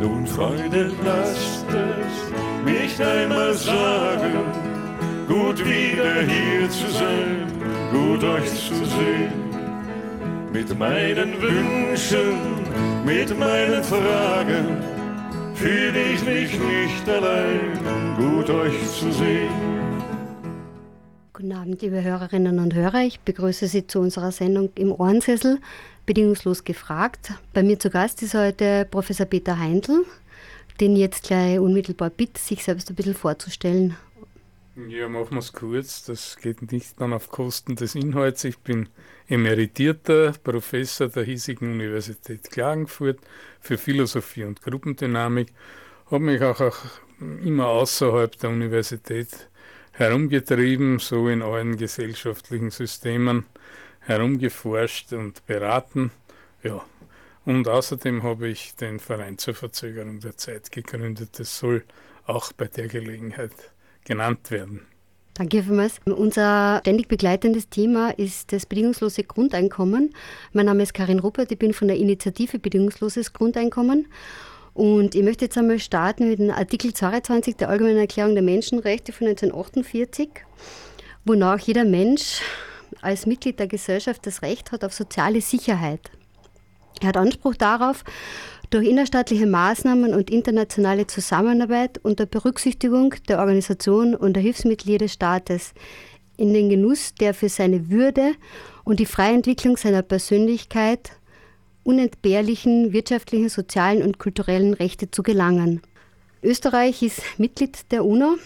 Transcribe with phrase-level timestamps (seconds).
[0.00, 4.32] Nun, Freunde, lasst es mich einmal sagen,
[5.28, 7.46] gut wieder hier zu sein,
[7.92, 9.32] gut euch zu sehen.
[10.52, 12.38] Mit meinen Wünschen,
[13.04, 14.85] mit meinen Fragen
[15.56, 19.50] fühle ich mich nicht allein, gut euch zu sehen.
[21.32, 23.02] Guten Abend, liebe Hörerinnen und Hörer.
[23.02, 25.58] Ich begrüße Sie zu unserer Sendung im Ohrensessel,
[26.04, 27.32] bedingungslos gefragt.
[27.52, 30.04] Bei mir zu Gast ist heute Professor Peter Heindl,
[30.80, 33.96] den jetzt gleich unmittelbar bitte, sich selbst ein bisschen vorzustellen.
[34.76, 36.04] Ja, machen wir es kurz.
[36.04, 38.44] Das geht nicht dann auf Kosten des Inhalts.
[38.44, 38.90] Ich bin
[39.26, 43.18] emeritierter Professor der hiesigen Universität Klagenfurt
[43.58, 45.48] für Philosophie und Gruppendynamik,
[46.10, 46.76] habe mich auch, auch
[47.18, 49.48] immer außerhalb der Universität
[49.92, 53.46] herumgetrieben, so in allen gesellschaftlichen Systemen
[54.00, 56.10] herumgeforscht und beraten.
[56.62, 56.84] Ja.
[57.46, 61.38] Und außerdem habe ich den Verein zur Verzögerung der Zeit gegründet.
[61.38, 61.82] Das soll
[62.26, 63.54] auch bei der Gelegenheit
[64.06, 64.80] genannt werden.
[65.34, 66.00] Danke vielmals.
[66.06, 70.14] Unser ständig begleitendes Thema ist das bedingungslose Grundeinkommen.
[70.54, 74.06] Mein Name ist Karin Ruppert, ich bin von der Initiative Bedingungsloses Grundeinkommen.
[74.72, 79.12] Und ich möchte jetzt einmal starten mit dem Artikel 22 der Allgemeinen Erklärung der Menschenrechte
[79.12, 80.28] von 1948,
[81.26, 82.40] wonach jeder Mensch
[83.02, 86.10] als Mitglied der Gesellschaft das Recht hat auf soziale Sicherheit.
[87.00, 88.04] Er hat Anspruch darauf,
[88.70, 95.72] durch innerstaatliche Maßnahmen und internationale Zusammenarbeit unter Berücksichtigung der Organisation und der Hilfsmitglieder des Staates
[96.36, 98.32] in den Genuss der für seine Würde
[98.84, 101.12] und die freie Entwicklung seiner Persönlichkeit
[101.86, 105.80] unentbehrlichen wirtschaftlichen, sozialen und kulturellen Rechte zu gelangen.
[106.42, 108.36] Österreich ist Mitglied der UNO,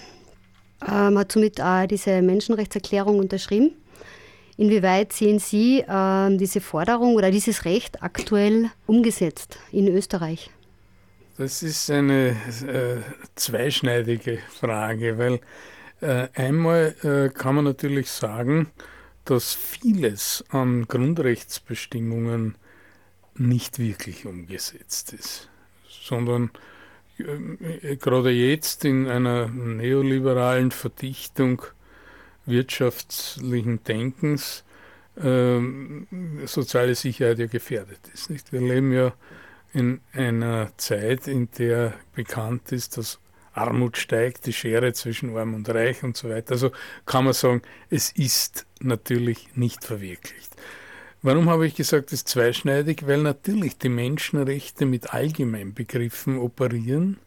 [0.87, 3.73] ähm, hat somit auch diese Menschenrechtserklärung unterschrieben.
[4.61, 10.51] Inwieweit sehen Sie äh, diese Forderung oder dieses Recht aktuell umgesetzt in Österreich?
[11.39, 12.37] Das ist eine
[12.67, 12.99] äh,
[13.37, 15.41] zweischneidige Frage, weil
[16.03, 18.67] äh, einmal äh, kann man natürlich sagen,
[19.25, 22.55] dass vieles an Grundrechtsbestimmungen
[23.37, 25.49] nicht wirklich umgesetzt ist,
[25.89, 26.51] sondern
[27.17, 31.63] äh, gerade jetzt in einer neoliberalen Verdichtung
[32.51, 34.65] wirtschaftlichen Denkens
[35.23, 36.07] ähm,
[36.47, 38.31] soziale Sicherheit ja gefährdet ist.
[38.31, 38.53] Nicht?
[38.53, 39.13] Wir leben ja
[39.73, 43.21] in einer Zeit, in der bekannt ist, dass
[43.53, 46.53] Armut steigt, die Schere zwischen Arm und Reich und so weiter.
[46.53, 46.71] Also
[47.07, 50.55] kann man sagen, es ist natürlich nicht verwirklicht.
[51.23, 53.07] Warum habe ich gesagt, es ist zweischneidig?
[53.07, 57.19] Weil natürlich die Menschenrechte mit Allgemeinbegriffen operieren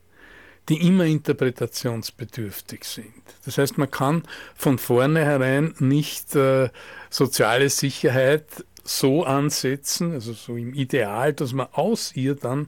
[0.69, 3.13] die immer interpretationsbedürftig sind.
[3.45, 4.23] Das heißt, man kann
[4.55, 6.69] von vornherein nicht äh,
[7.09, 8.45] soziale Sicherheit
[8.83, 12.67] so ansetzen, also so im Ideal, dass man aus ihr dann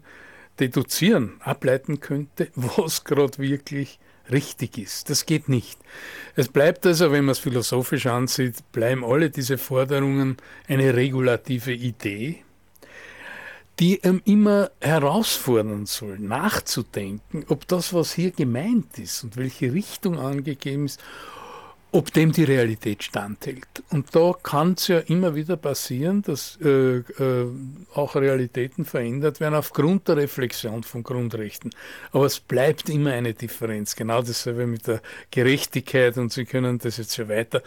[0.59, 3.99] deduzieren, ableiten könnte, was gerade wirklich
[4.31, 5.09] richtig ist.
[5.09, 5.79] Das geht nicht.
[6.35, 12.44] Es bleibt also, wenn man es philosophisch ansieht, bleiben alle diese Forderungen eine regulative Idee,
[13.79, 20.19] die ähm, immer herausfordern soll, nachzudenken, ob das, was hier gemeint ist und welche Richtung
[20.19, 21.01] angegeben ist,
[21.91, 23.83] ob dem die Realität standhält.
[23.89, 27.47] Und da kann es ja immer wieder passieren, dass äh, äh,
[27.93, 31.71] auch Realitäten verändert werden aufgrund der Reflexion von Grundrechten.
[32.11, 33.95] Aber es bleibt immer eine Differenz.
[33.95, 35.01] Genau dasselbe mit der
[35.31, 37.61] Gerechtigkeit und Sie können das jetzt ja weiter.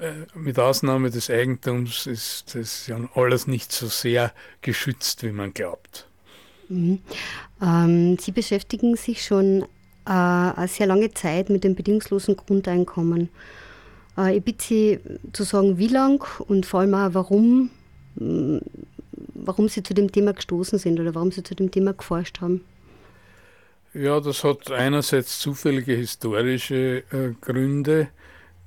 [0.00, 5.54] Äh, mit Ausnahme des Eigentums ist das ja alles nicht so sehr geschützt, wie man
[5.54, 6.08] glaubt.
[6.68, 7.00] Mhm.
[7.62, 9.66] Ähm, Sie beschäftigen sich schon äh,
[10.12, 13.28] eine sehr lange Zeit mit dem bedingungslosen Grundeinkommen.
[14.16, 15.00] Äh, ich bitte Sie
[15.32, 17.70] zu sagen, wie lang und vor allem auch, warum,
[18.16, 18.58] mm,
[19.34, 22.62] warum Sie zu dem Thema gestoßen sind oder warum Sie zu dem Thema geforscht haben.
[23.94, 28.08] Ja, das hat einerseits zufällige historische äh, Gründe.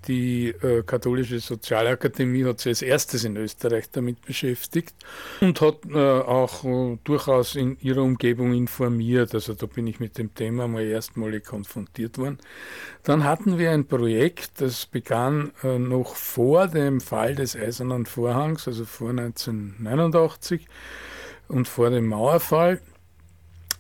[0.07, 4.96] Die äh, Katholische Sozialakademie hat sich als erstes in Österreich damit beschäftigt
[5.42, 9.34] und hat äh, auch äh, durchaus in ihrer Umgebung informiert.
[9.34, 12.38] Also da bin ich mit dem Thema mal erstmalig konfrontiert worden.
[13.04, 18.68] Dann hatten wir ein Projekt, das begann äh, noch vor dem Fall des Eisernen Vorhangs,
[18.68, 20.66] also vor 1989
[21.50, 22.80] und vor dem Mauerfall.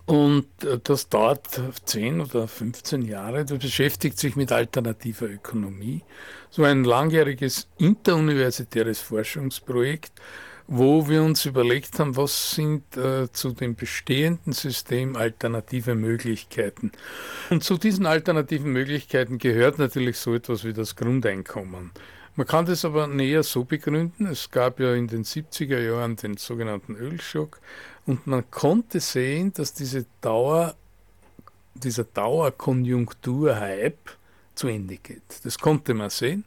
[0.09, 3.45] Und äh, das dauert 10 oder 15 Jahre.
[3.45, 6.01] Das beschäftigt sich mit alternativer Ökonomie.
[6.49, 10.11] So ein langjähriges interuniversitäres Forschungsprojekt,
[10.65, 16.91] wo wir uns überlegt haben, was sind äh, zu dem bestehenden System alternative Möglichkeiten.
[17.51, 21.91] Und zu diesen alternativen Möglichkeiten gehört natürlich so etwas wie das Grundeinkommen.
[22.35, 24.25] Man kann das aber näher so begründen.
[24.25, 27.59] Es gab ja in den 70er Jahren den sogenannten Ölschock
[28.09, 30.73] und man konnte sehen, dass diese Dauer,
[31.75, 34.13] dieser Dauerkonjunkturhype
[34.55, 35.21] zu Ende geht.
[35.43, 36.43] Das konnte man sehen.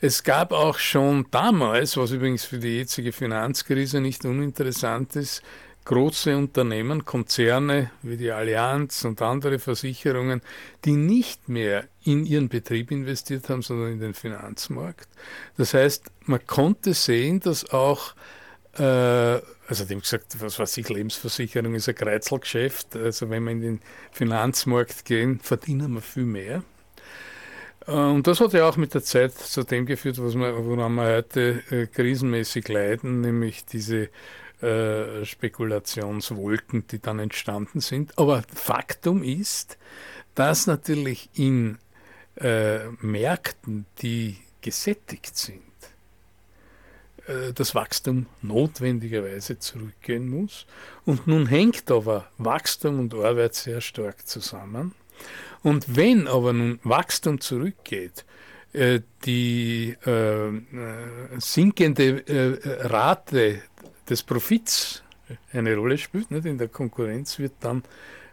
[0.00, 5.42] Es gab auch schon damals, was übrigens für die jetzige Finanzkrise nicht uninteressant ist,
[5.84, 10.40] große Unternehmen, Konzerne wie die Allianz und andere Versicherungen,
[10.86, 15.10] die nicht mehr in ihren Betrieb investiert haben, sondern in den Finanzmarkt.
[15.58, 18.14] Das heißt, man konnte sehen, dass auch
[18.78, 22.96] äh, also dem gesagt, was weiß ich, Lebensversicherung ist ein Kreizelgeschäft.
[22.96, 23.80] Also wenn wir in den
[24.12, 26.62] Finanzmarkt gehen, verdienen wir viel mehr.
[27.86, 30.94] Äh, und das hat ja auch mit der Zeit zu dem geführt, was wir, woran
[30.94, 34.08] wir heute äh, krisenmäßig leiden, nämlich diese
[34.62, 38.18] äh, Spekulationswolken, die dann entstanden sind.
[38.18, 39.78] Aber Faktum ist,
[40.34, 41.78] dass natürlich in
[42.36, 45.65] äh, Märkten, die gesättigt sind,
[47.54, 50.66] das Wachstum notwendigerweise zurückgehen muss.
[51.04, 54.94] Und nun hängt aber Wachstum und Arbeit sehr stark zusammen.
[55.62, 58.24] Und wenn aber nun Wachstum zurückgeht,
[58.72, 60.60] äh, die äh, äh,
[61.38, 63.62] sinkende äh, Rate
[64.08, 65.02] des Profits
[65.52, 66.46] eine Rolle spielt, nicht?
[66.46, 67.82] in der Konkurrenz wird dann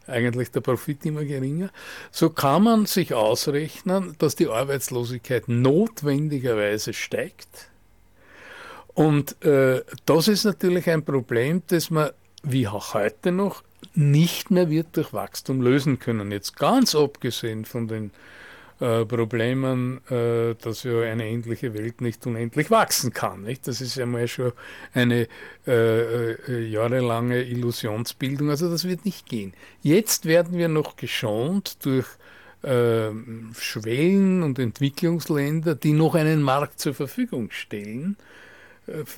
[0.06, 1.72] eigentlich der Profit immer geringer,
[2.12, 7.72] so kann man sich ausrechnen, dass die Arbeitslosigkeit notwendigerweise steigt.
[8.94, 12.10] Und äh, das ist natürlich ein Problem, das man
[12.44, 13.64] wie auch heute noch
[13.96, 16.32] nicht mehr wird durch Wachstum lösen können.
[16.32, 18.12] Jetzt ganz abgesehen von den
[18.80, 23.44] äh, Problemen, äh, dass ja eine endliche Welt nicht unendlich wachsen kann.
[23.44, 23.68] Nicht?
[23.68, 24.52] Das ist ja mal schon
[24.94, 25.28] eine
[25.68, 28.50] äh, äh, jahrelange Illusionsbildung.
[28.50, 29.54] Also das wird nicht gehen.
[29.82, 32.08] Jetzt werden wir noch geschont durch
[32.64, 38.18] ähm, Schwellen- und Entwicklungsländer, die noch einen Markt zur Verfügung stellen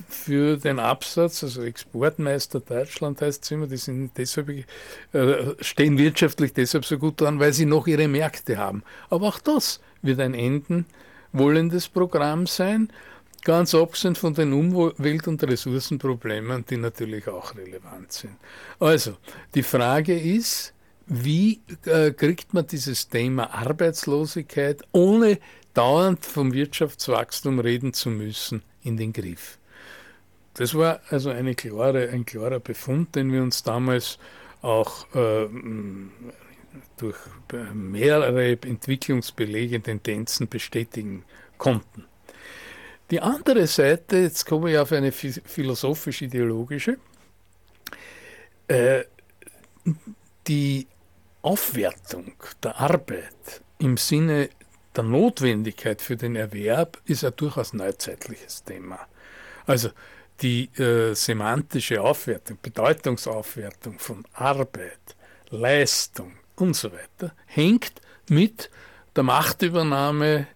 [0.08, 4.64] für den Absatz, also Exportmeister Deutschland heißt es immer, die sind deshalb, äh,
[5.60, 8.84] stehen wirtschaftlich deshalb so gut dran, weil sie noch ihre Märkte haben.
[9.10, 10.86] Aber auch das wird ein enden
[11.32, 12.92] wollendes Programm sein,
[13.44, 18.36] ganz abgesehen von den Umwelt- und Ressourcenproblemen, die natürlich auch relevant sind.
[18.78, 19.16] Also,
[19.54, 20.72] die Frage ist,
[21.06, 25.38] wie äh, kriegt man dieses Thema Arbeitslosigkeit, ohne
[25.74, 29.58] dauernd vom Wirtschaftswachstum reden zu müssen, in den Griff.
[30.54, 34.18] Das war also eine klare, ein klarer Befund, den wir uns damals
[34.62, 35.48] auch äh,
[36.96, 37.16] durch
[37.74, 41.24] mehrere Entwicklungsbelege, Tendenzen bestätigen
[41.58, 42.04] konnten.
[43.10, 46.96] Die andere Seite, jetzt komme ich auf eine philosophisch-ideologische,
[48.66, 49.04] äh,
[50.48, 50.86] die
[51.42, 54.48] Aufwertung der Arbeit im Sinne
[54.96, 58.98] der Notwendigkeit für den Erwerb ist ein durchaus neuzeitliches Thema.
[59.66, 59.90] Also
[60.42, 65.16] die äh, semantische Aufwertung, Bedeutungsaufwertung von Arbeit,
[65.50, 68.70] Leistung und so weiter hängt mit
[69.14, 70.46] der Machtübernahme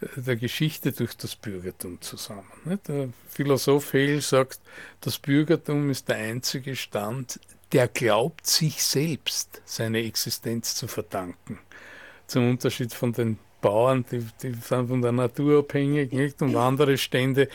[0.00, 2.80] äh, der Geschichte durch das Bürgertum zusammen.
[2.88, 4.60] Der Philosoph Hegel sagt,
[5.00, 7.40] das Bürgertum ist der einzige Stand,
[7.72, 11.58] der glaubt, sich selbst seine Existenz zu verdanken.
[12.26, 16.42] Zum Unterschied von den Bauern, die, die sind von der Natur abhängig, nicht?
[16.42, 17.48] und andere Stände,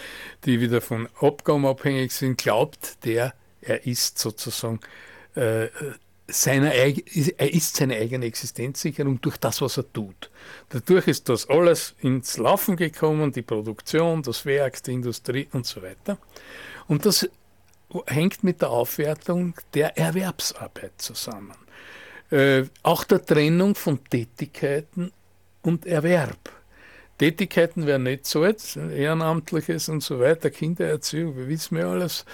[0.45, 4.79] die wieder von Abgaben abhängig sind, glaubt der, er ist sozusagen
[5.35, 5.67] äh,
[6.27, 10.31] seiner, er ist seine eigene Existenzsicherung durch das, was er tut.
[10.69, 15.81] Dadurch ist das alles ins Laufen gekommen, die Produktion, das Werk, die Industrie und so
[15.81, 16.17] weiter.
[16.87, 17.29] Und das
[18.07, 21.55] hängt mit der Aufwertung der Erwerbsarbeit zusammen.
[22.31, 25.11] Äh, auch der Trennung von Tätigkeiten
[25.65, 26.51] und Erwerb.
[27.17, 32.25] Tätigkeiten wären nicht so jetzt, Ehrenamtliches und so weiter, Kindererziehung, wir wissen ja alles,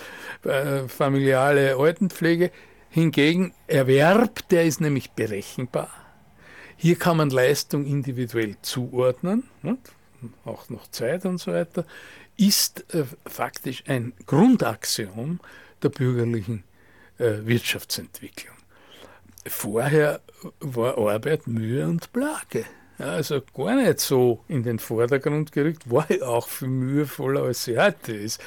[0.43, 2.51] äh, familiale Altenpflege.
[2.89, 5.89] Hingegen Erwerb, der ist nämlich berechenbar.
[6.75, 9.93] Hier kann man Leistung individuell zuordnen, nicht?
[10.45, 11.85] auch noch Zeit und so weiter,
[12.37, 15.39] ist äh, faktisch ein Grundaxiom
[15.81, 16.63] der bürgerlichen
[17.17, 18.55] äh, Wirtschaftsentwicklung.
[19.45, 20.21] Vorher
[20.59, 22.65] war Arbeit Mühe und Plage
[23.01, 28.13] also gar nicht so in den Vordergrund gerückt, war auch viel mühevoller, als sie heute
[28.13, 28.41] ist.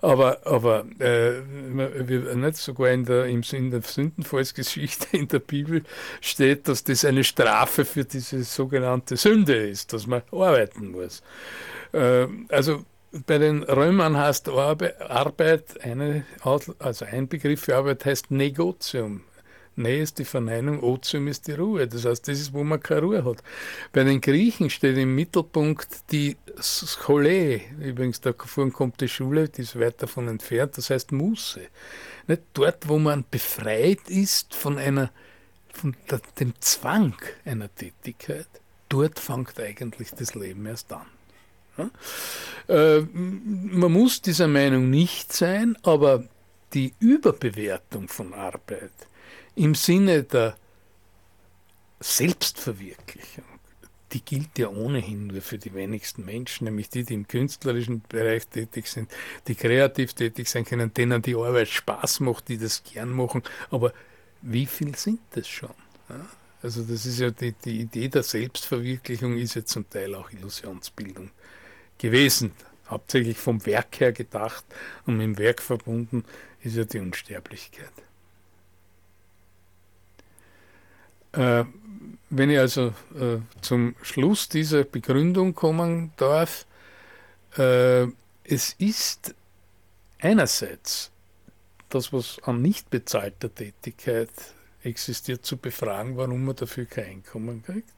[0.00, 5.82] Aber, aber äh, nicht sogar in der, in der Sündenfallsgeschichte in der Bibel
[6.20, 11.22] steht, dass das eine Strafe für diese sogenannte Sünde ist, dass man arbeiten muss.
[11.92, 12.84] Äh, also
[13.26, 16.24] bei den Römern heißt Arbeit, eine,
[16.78, 19.22] also ein Begriff für Arbeit heißt Negotium.
[19.76, 21.86] Ne ist die Verneinung, Otium ist die Ruhe.
[21.86, 23.42] Das heißt, das ist, wo man keine Ruhe hat.
[23.92, 27.60] Bei den Griechen steht im Mittelpunkt die Schole.
[27.80, 31.62] Übrigens, da vorne kommt die Schule, die ist weit davon entfernt, das heißt Muße.
[32.26, 35.10] Nicht dort, wo man befreit ist von einer,
[35.72, 38.48] von der, dem Zwang einer Tätigkeit,
[38.88, 41.06] dort fängt eigentlich das Leben erst an.
[42.68, 46.24] Äh, man muss dieser Meinung nicht sein, aber
[46.74, 48.92] die Überbewertung von Arbeit
[49.54, 50.56] im Sinne der
[52.00, 53.44] Selbstverwirklichung,
[54.12, 58.46] die gilt ja ohnehin nur für die wenigsten Menschen, nämlich die, die im künstlerischen Bereich
[58.46, 59.10] tätig sind,
[59.46, 63.42] die kreativ tätig sein können, denen die Arbeit Spaß macht, die das gern machen.
[63.70, 63.92] Aber
[64.42, 65.74] wie viel sind das schon?
[66.62, 71.30] Also das ist ja die, die Idee der Selbstverwirklichung ist ja zum Teil auch Illusionsbildung
[71.98, 72.52] gewesen.
[72.88, 74.64] Hauptsächlich vom Werk her gedacht
[75.06, 76.24] und mit dem Werk verbunden
[76.62, 77.92] ist ja die Unsterblichkeit.
[81.32, 81.64] Äh,
[82.30, 86.66] wenn ich also äh, zum Schluss dieser Begründung kommen darf,
[87.56, 88.04] äh,
[88.44, 89.34] es ist
[90.20, 91.10] einerseits
[91.88, 94.30] das, was an nicht bezahlter Tätigkeit
[94.82, 97.92] existiert, zu befragen, warum man dafür kein Einkommen kriegt.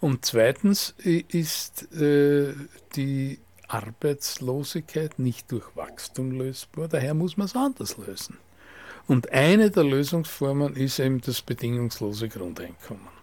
[0.00, 2.54] Und zweitens ist äh,
[2.94, 3.38] die
[3.68, 8.38] Arbeitslosigkeit nicht durch Wachstum lösbar, daher muss man es anders lösen.
[9.06, 13.14] Und eine der Lösungsformen ist eben das bedingungslose Grundeinkommen.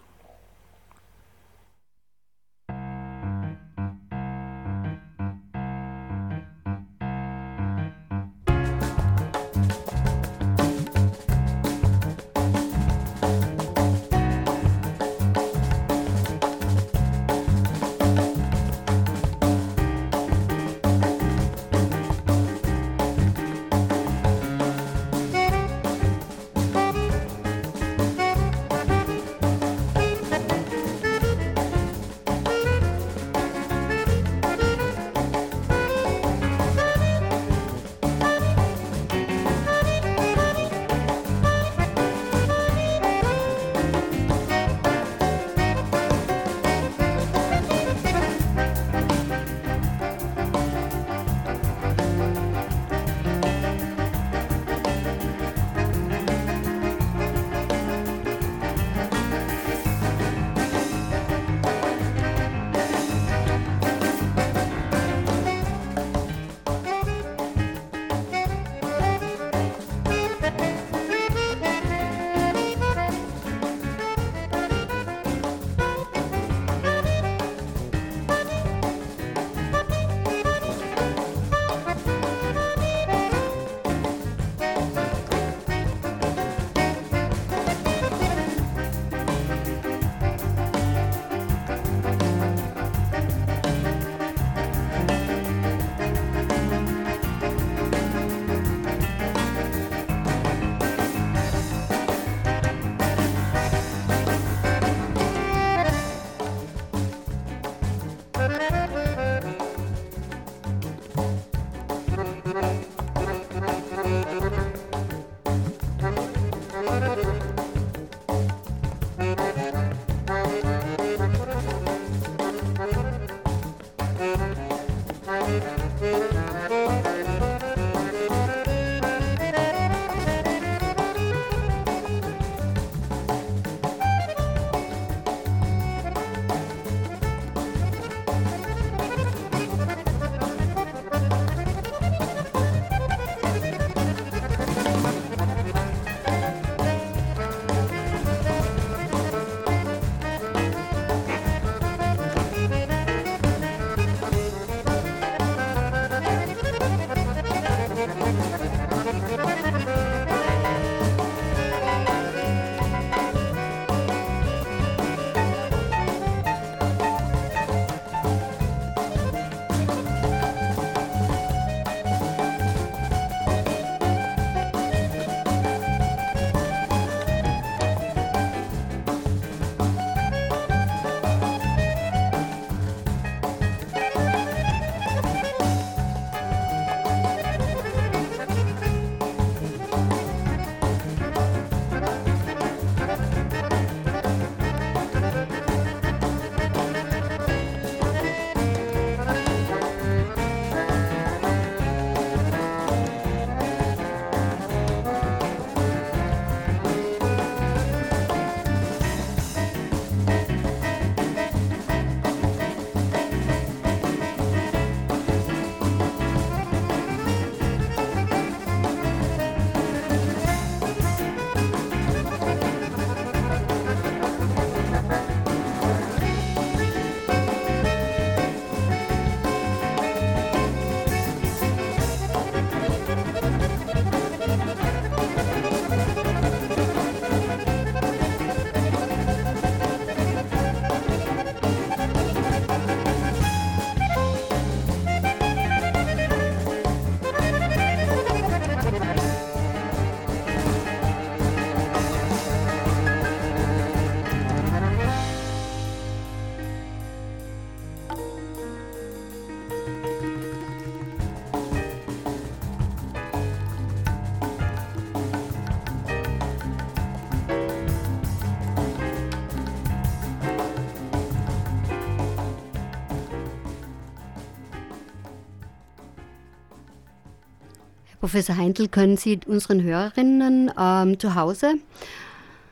[278.22, 281.74] Professor Heindl, können Sie unseren Hörerinnen ähm, zu Hause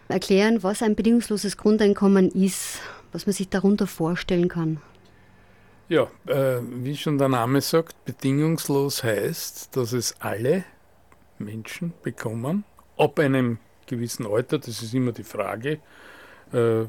[0.06, 2.78] erklären, was ein bedingungsloses Grundeinkommen ist,
[3.10, 4.80] was man sich darunter vorstellen kann?
[5.88, 10.62] Ja, äh, wie schon der Name sagt, bedingungslos heißt, dass es alle
[11.40, 12.62] Menschen bekommen,
[12.96, 15.80] ab einem gewissen Alter, das ist immer die Frage,
[16.52, 16.84] äh,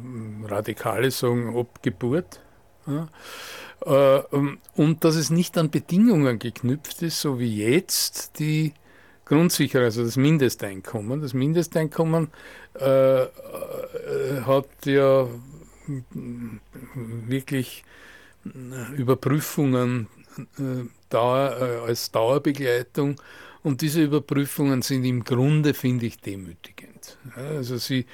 [0.45, 2.39] Radikale sagen ab Geburt.
[2.91, 4.23] Ja, äh,
[4.75, 8.73] und dass es nicht an Bedingungen geknüpft ist, so wie jetzt die
[9.25, 11.21] Grundsicherung, also das Mindesteinkommen.
[11.21, 12.29] Das Mindesteinkommen
[12.79, 13.27] äh, äh
[14.45, 15.27] hat ja
[17.27, 17.83] wirklich
[18.95, 20.07] Überprüfungen
[20.57, 23.21] äh, Dauer, äh, als Dauerbegleitung
[23.63, 27.17] und diese Überprüfungen sind im Grunde, finde ich, demütigend.
[27.35, 28.05] Also sie,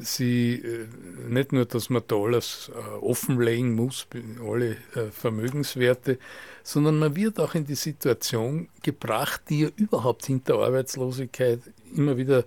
[0.00, 0.86] sie äh,
[1.28, 4.06] nicht nur, dass man da alles offenlegen muss,
[4.44, 4.76] alle
[5.12, 6.18] Vermögenswerte,
[6.62, 11.60] sondern man wird auch in die Situation gebracht, die ja überhaupt hinter Arbeitslosigkeit
[11.94, 12.44] immer wieder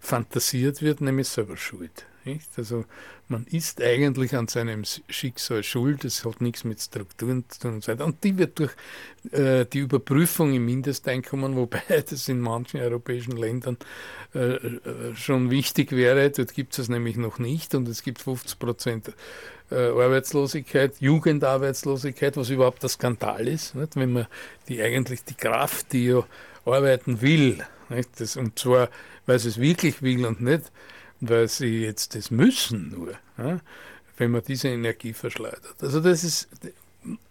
[0.00, 2.06] fantasiert wird, nämlich selber schuld.
[2.24, 2.48] Nicht?
[2.56, 2.84] Also
[3.28, 7.84] man ist eigentlich an seinem Schicksal schuld, es hat nichts mit Strukturen zu tun und
[7.84, 8.04] so weiter.
[8.04, 8.72] Und die wird durch
[9.32, 13.76] äh, die Überprüfung im Mindesteinkommen, wobei das in manchen europäischen Ländern
[14.34, 14.80] äh, äh
[15.16, 19.12] schon wichtig wäre, dort gibt es es nämlich noch nicht und es gibt 50 Prozent
[19.70, 23.96] äh, Arbeitslosigkeit, Jugendarbeitslosigkeit, was überhaupt der Skandal ist, nicht?
[23.96, 24.26] wenn man
[24.68, 26.24] die eigentlich die Kraft, die ja
[26.64, 28.08] arbeiten will, nicht?
[28.18, 28.88] Das, und zwar,
[29.26, 30.70] weil sie es wirklich will und nicht
[31.28, 33.14] weil sie jetzt das müssen nur,
[34.16, 35.76] wenn man diese Energie verschleudert.
[35.80, 36.48] Also das ist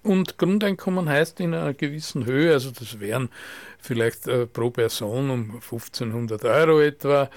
[0.04, 3.30] und Grundeinkommen heißt in einer gewissen Höhe, also das wären
[3.80, 7.30] vielleicht äh, pro Person um 1500 Euro etwa.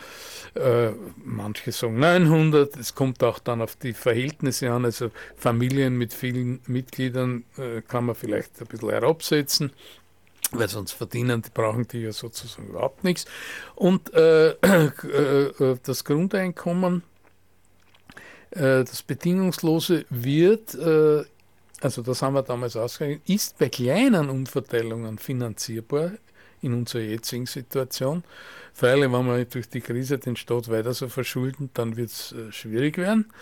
[0.55, 0.91] Äh,
[1.25, 2.77] manche sagen 900.
[2.77, 4.85] Es kommt auch dann auf die Verhältnisse an.
[4.85, 9.73] Also Familien mit vielen Mitgliedern äh, kann man vielleicht ein bisschen herabsetzen
[10.53, 13.27] weil sonst verdienen, die brauchen die ja sozusagen überhaupt nichts.
[13.75, 17.03] Und äh, äh, das Grundeinkommen,
[18.51, 21.25] äh, das Bedingungslose wird, äh,
[21.81, 26.13] also das haben wir damals ausgerechnet, ist bei kleinen Umverteilungen finanzierbar
[26.63, 28.25] in unserer jetzigen Situation.
[28.73, 32.53] Freilich, wenn wir durch die Krise den Staat weiter so verschulden, dann wird es äh,
[32.53, 33.33] schwierig werden.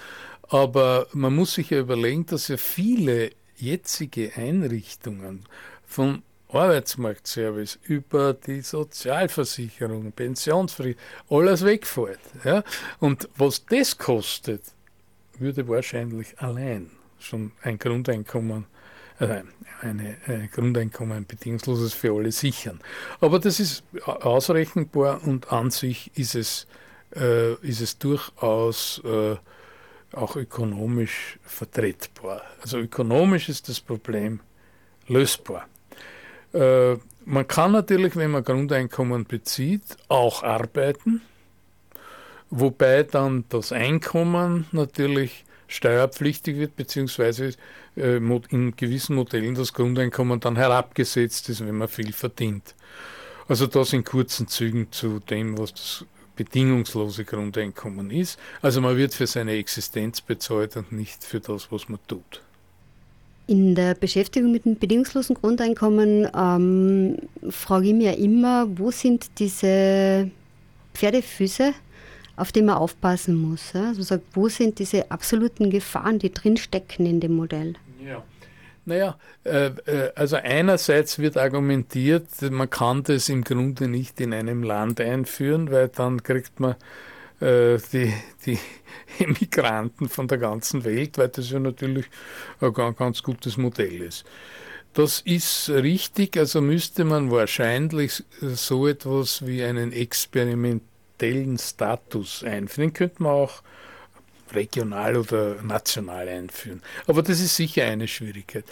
[0.48, 5.46] Aber man muss sich ja überlegen, dass ja viele jetzige Einrichtungen
[5.86, 12.20] von Arbeitsmarktservice, über die Sozialversicherung, Pensionsversicherung, alles wegfällt.
[12.44, 12.62] Ja?
[13.00, 14.62] Und was das kostet,
[15.38, 18.66] würde wahrscheinlich allein schon ein Grundeinkommen,
[19.18, 19.42] äh,
[19.80, 22.80] eine, ein Grundeinkommen, ein bedingungsloses für alle sichern.
[23.20, 26.66] Aber das ist ausrechenbar und an sich ist es,
[27.16, 29.36] äh, ist es durchaus äh,
[30.12, 32.42] auch ökonomisch vertretbar.
[32.60, 34.40] Also ökonomisch ist das Problem
[35.08, 35.66] lösbar.
[36.54, 41.22] Äh, man kann natürlich, wenn man Grundeinkommen bezieht, auch arbeiten,
[42.50, 47.54] wobei dann das Einkommen natürlich steuerpflichtig wird, beziehungsweise
[47.96, 52.74] äh, in gewissen Modellen das Grundeinkommen dann herabgesetzt ist, wenn man viel verdient.
[53.48, 56.04] Also das in kurzen Zügen zu dem, was das
[56.36, 58.38] bedingungslose Grundeinkommen ist.
[58.62, 62.43] Also man wird für seine Existenz bezahlt und nicht für das, was man tut.
[63.46, 67.18] In der Beschäftigung mit dem bedingungslosen Grundeinkommen ähm,
[67.50, 70.30] frage ich ja immer, wo sind diese
[70.94, 71.74] Pferdefüße,
[72.36, 73.74] auf die man aufpassen muss?
[73.74, 73.88] Ja?
[73.88, 77.74] Also sagt, wo sind diese absoluten Gefahren, die drinstecken in dem Modell?
[78.02, 78.22] Ja.
[78.86, 84.62] Naja, äh, äh, also einerseits wird argumentiert, man kann das im Grunde nicht in einem
[84.62, 86.76] Land einführen, weil dann kriegt man
[87.40, 88.12] äh, die,
[88.46, 88.58] die
[89.18, 92.06] Emigranten von der ganzen Welt, weil das ja natürlich
[92.60, 94.24] ein ganz gutes Modell ist.
[94.94, 102.90] Das ist richtig, also müsste man wahrscheinlich so etwas wie einen experimentellen Status einführen.
[102.90, 103.62] Den könnte man auch
[104.52, 106.80] regional oder national einführen.
[107.08, 108.64] Aber das ist sicher eine Schwierigkeit.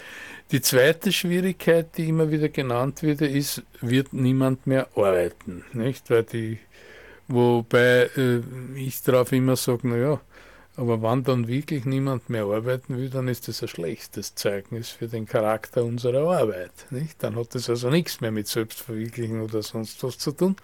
[0.51, 6.09] Die zweite Schwierigkeit, die immer wieder genannt wird, ist, wird niemand mehr arbeiten, nicht?
[6.09, 6.59] Weil die
[7.33, 8.41] Wobei äh,
[8.75, 10.21] ich darauf immer sage, naja,
[10.77, 15.07] aber wann dann wirklich niemand mehr arbeiten will, dann ist das ein schlechtes Zeugnis für
[15.07, 16.71] den Charakter unserer Arbeit.
[16.91, 17.23] Nicht?
[17.23, 20.55] Dann hat das also nichts mehr mit Selbstverwirklichen oder sonst was zu tun.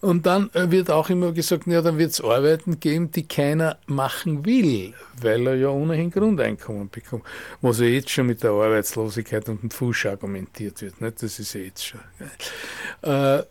[0.00, 3.78] Und dann äh, wird auch immer gesagt, ja, dann wird es Arbeiten geben, die keiner
[3.86, 7.24] machen will, weil er ja ohnehin Grundeinkommen bekommt.
[7.62, 11.00] Was ja jetzt schon mit der Arbeitslosigkeit und dem Fuß argumentiert wird.
[11.00, 11.22] Nicht?
[11.22, 12.00] Das ist ja jetzt schon.
[13.02, 13.42] Äh,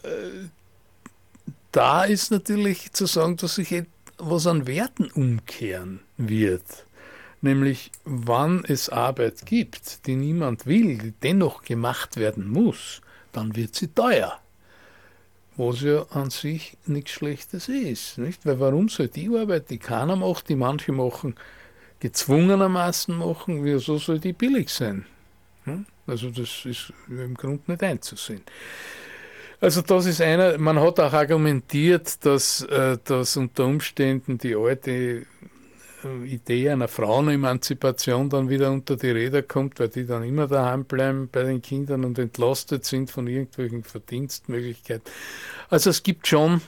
[1.76, 6.86] da ist natürlich zu sagen, dass sich etwas an Werten umkehren wird.
[7.42, 13.02] Nämlich, wann es Arbeit gibt, die niemand will, die dennoch gemacht werden muss,
[13.34, 14.40] dann wird sie teuer.
[15.58, 18.18] was ja an sich nichts Schlechtes ist.
[18.18, 18.46] Nicht?
[18.46, 21.36] Weil warum soll die Arbeit, die keiner macht, die manche machen,
[22.00, 25.06] gezwungenermaßen machen, wieso soll die billig sein?
[25.66, 25.86] Hm?
[26.08, 28.44] Also das ist im Grunde nicht einzusehen.
[29.62, 35.26] Also das ist einer, man hat auch argumentiert, dass, äh, dass unter Umständen die alte
[36.04, 40.86] äh, Idee einer Frauenemanzipation dann wieder unter die Räder kommt, weil die dann immer daheim
[40.86, 45.12] bleiben bei den Kindern und entlastet sind von irgendwelchen Verdienstmöglichkeiten.
[45.70, 46.62] Also es gibt schon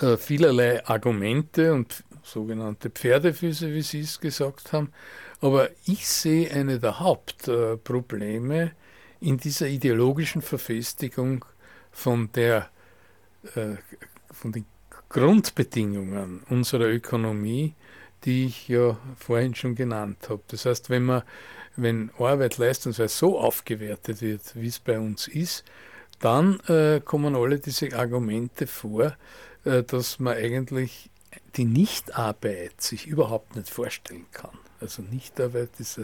[0.00, 4.92] äh, vielerlei Argumente und sogenannte Pferdefüße, wie Sie es gesagt haben.
[5.40, 8.72] Aber ich sehe eine der Hauptprobleme
[9.20, 11.44] in dieser ideologischen Verfestigung
[11.92, 12.70] von, der,
[13.54, 13.76] äh,
[14.30, 14.64] von den
[15.08, 17.74] Grundbedingungen unserer Ökonomie,
[18.24, 20.42] die ich ja vorhin schon genannt habe.
[20.48, 21.22] Das heißt, wenn man
[21.76, 25.64] wenn Arbeit leistungsweise so aufgewertet wird, wie es bei uns ist,
[26.20, 29.16] dann äh, kommen alle diese Argumente vor,
[29.64, 31.10] äh, dass man eigentlich
[31.56, 34.56] die Nichtarbeit sich überhaupt nicht vorstellen kann.
[34.80, 36.00] Also Nichtarbeit ist.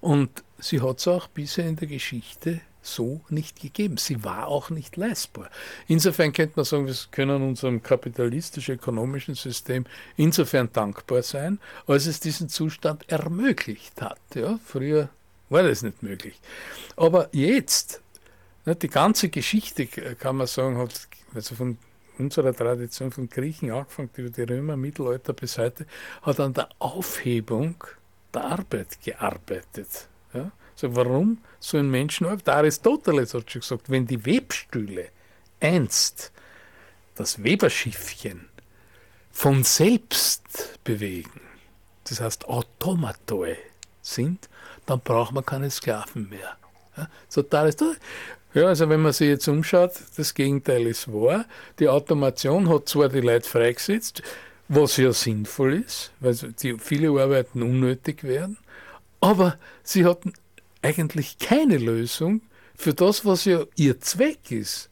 [0.00, 3.96] Und sie hat es auch bisher in der Geschichte so nicht gegeben.
[3.96, 5.50] Sie war auch nicht leistbar.
[5.88, 9.84] Insofern könnte man sagen, wir können unserem kapitalistisch-ökonomischen System
[10.16, 14.18] insofern dankbar sein, als es diesen Zustand ermöglicht hat.
[14.34, 15.08] Ja, früher
[15.48, 16.40] war das nicht möglich.
[16.96, 18.00] Aber jetzt,
[18.64, 21.78] die ganze Geschichte, kann man sagen, hat also von
[22.18, 25.86] unserer Tradition von Griechen angefangen, über die Römer, Mittelalter bis heute,
[26.22, 27.76] hat an der Aufhebung
[28.32, 30.08] der Arbeit gearbeitet.
[30.32, 30.50] Ja?
[30.76, 32.50] So, warum so ein Menschen arbeiten?
[32.50, 35.08] Aristoteles hat schon gesagt, wenn die Webstühle
[35.58, 36.32] einst
[37.14, 38.48] das Weberschiffchen
[39.32, 40.44] von selbst
[40.84, 41.40] bewegen,
[42.04, 43.56] das heißt Automatoi
[44.02, 44.48] sind,
[44.84, 46.56] dann braucht man keine Sklaven mehr.
[47.28, 47.98] So Aristoteles.
[48.54, 51.44] Ja, also wenn man sich jetzt umschaut, das Gegenteil ist wahr.
[51.78, 54.22] Die Automation hat zwar die Leute freigesetzt,
[54.68, 58.56] was ja sinnvoll ist, weil die viele Arbeiten unnötig werden,
[59.20, 60.32] aber sie hatten
[60.86, 62.42] eigentlich keine Lösung
[62.76, 64.88] für das, was ja ihr Zweck ist,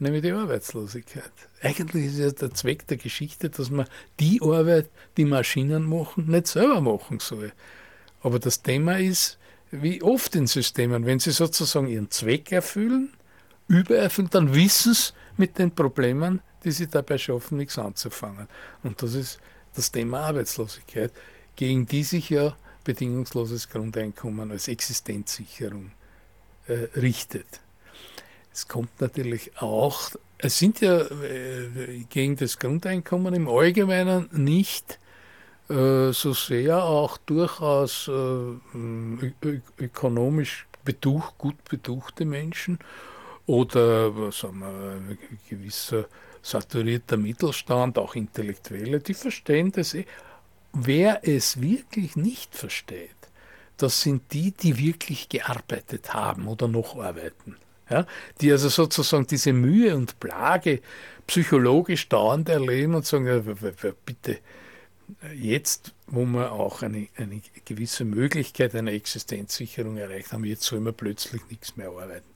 [0.00, 1.30] nämlich die Arbeitslosigkeit.
[1.62, 3.86] Eigentlich ist ja der Zweck der Geschichte, dass man
[4.18, 7.52] die Arbeit, die Maschinen machen, nicht selber machen soll.
[8.22, 9.38] Aber das Thema ist,
[9.70, 13.12] wie oft in Systemen, wenn sie sozusagen ihren Zweck erfüllen,
[13.68, 18.48] übererfüllen, dann wissen sie mit den Problemen, die sie dabei schaffen, nichts anzufangen.
[18.82, 19.38] Und das ist
[19.76, 21.12] das Thema Arbeitslosigkeit,
[21.54, 25.90] gegen die sich ja bedingungsloses Grundeinkommen als Existenzsicherung
[26.68, 27.60] äh, richtet.
[28.52, 35.00] Es kommt natürlich auch, es sind ja äh, gegen das Grundeinkommen im Allgemeinen nicht
[35.68, 39.32] äh, so sehr auch durchaus äh,
[39.78, 42.78] ökonomisch betuch, gut betuchte Menschen
[43.46, 45.18] oder sagen wir, ein
[45.48, 46.06] gewisser
[46.40, 50.06] saturierter Mittelstand, auch Intellektuelle, die verstehen das eh.
[50.78, 53.16] Wer es wirklich nicht versteht,
[53.78, 57.56] das sind die, die wirklich gearbeitet haben oder noch arbeiten.
[57.88, 58.04] Ja,
[58.42, 60.80] die also sozusagen diese Mühe und Plage
[61.26, 63.40] psychologisch dauernd erleben und sagen, ja,
[64.04, 64.38] bitte,
[65.34, 70.94] jetzt, wo wir auch eine, eine gewisse Möglichkeit einer Existenzsicherung erreicht haben, jetzt soll man
[70.94, 72.26] plötzlich nichts mehr arbeiten.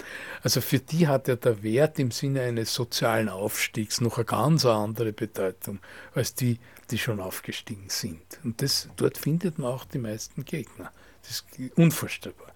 [0.42, 4.64] Also für die hat ja der Wert im Sinne eines sozialen Aufstiegs noch eine ganz
[4.64, 5.80] andere Bedeutung
[6.14, 6.58] als die,
[6.90, 8.20] die schon aufgestiegen sind.
[8.44, 10.92] Und das, dort findet man auch die meisten Gegner.
[11.22, 12.52] Das ist unvorstellbar.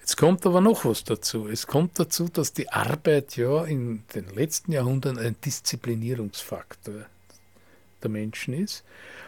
[0.00, 1.48] Jetzt kommt aber noch was dazu.
[1.48, 7.04] Es kommt dazu, dass die Arbeit ja in den letzten Jahrhunderten ein Disziplinierungsfaktor
[8.02, 8.84] der Menschen ist.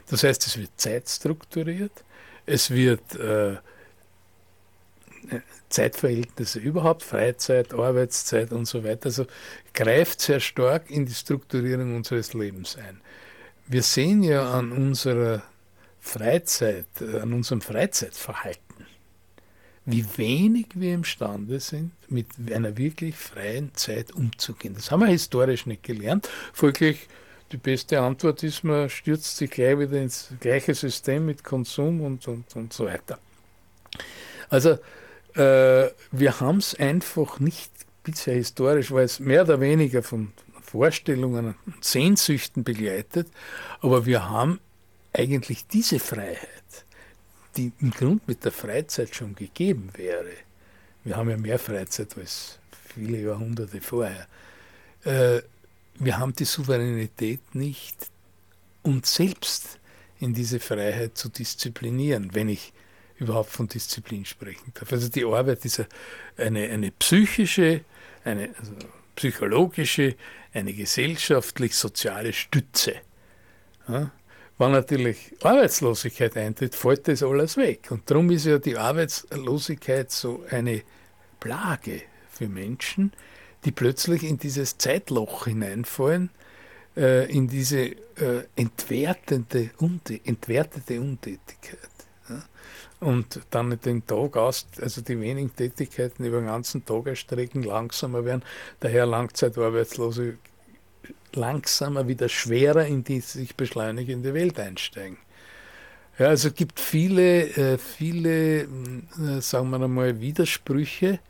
[0.09, 2.05] Das heißt, es wird zeitstrukturiert,
[2.47, 3.57] es wird äh,
[5.69, 9.07] Zeitverhältnisse überhaupt, Freizeit, Arbeitszeit und so weiter.
[9.07, 9.27] Also
[9.73, 13.01] greift sehr stark in die Strukturierung unseres Lebens ein.
[13.67, 15.43] Wir sehen ja an unserer
[16.01, 18.87] Freizeit, äh, an unserem Freizeitverhalten,
[19.85, 24.75] wie wenig wir imstande sind, mit einer wirklich freien Zeit umzugehen.
[24.75, 26.29] Das haben wir historisch nicht gelernt.
[26.53, 27.07] Folglich
[27.53, 32.27] die beste Antwort ist, man stürzt sich gleich wieder ins gleiche System mit Konsum und,
[32.29, 33.19] und, und so weiter.
[34.49, 34.79] Also
[35.35, 37.71] äh, wir haben es einfach nicht
[38.03, 40.33] bisher historisch, weil es mehr oder weniger von
[40.63, 43.29] Vorstellungen und Sehnsüchten begleitet,
[43.81, 44.61] aber wir haben
[45.13, 46.85] eigentlich diese Freiheit,
[47.57, 50.31] die im Grunde mit der Freizeit schon gegeben wäre.
[51.03, 52.61] Wir haben ja mehr Freizeit als
[52.95, 54.27] viele Jahrhunderte vorher.
[55.05, 55.43] Äh,
[56.01, 58.11] wir haben die Souveränität nicht,
[58.83, 59.79] uns selbst
[60.19, 62.73] in diese Freiheit zu disziplinieren, wenn ich
[63.19, 64.91] überhaupt von Disziplin sprechen darf.
[64.93, 65.85] Also die Arbeit ist
[66.37, 67.85] eine, eine psychische,
[68.25, 68.73] eine also
[69.15, 70.17] psychologische,
[70.55, 72.95] eine gesellschaftlich-soziale Stütze.
[73.87, 74.11] Ja?
[74.57, 77.91] Wenn natürlich Arbeitslosigkeit eintritt, fällt das alles weg.
[77.91, 80.83] Und darum ist ja die Arbeitslosigkeit so eine
[81.41, 83.13] Plage für Menschen,
[83.65, 86.31] die plötzlich in dieses Zeitloch hineinfallen,
[86.97, 89.71] äh, in diese äh, entwertende,
[90.25, 91.79] entwertete Untätigkeit.
[93.01, 98.27] Und dann den Tag aus, also die wenigen Tätigkeiten über den ganzen Tag erstrecken, langsamer
[98.27, 98.43] werden,
[98.79, 100.37] daher Langzeitarbeitslose
[101.33, 105.19] langsamer, wieder schwerer in die sich beschleunigende Welt einsteigen.
[106.19, 111.21] Ja, also es gibt viele, äh, viele, äh, sagen wir einmal, Widersprüche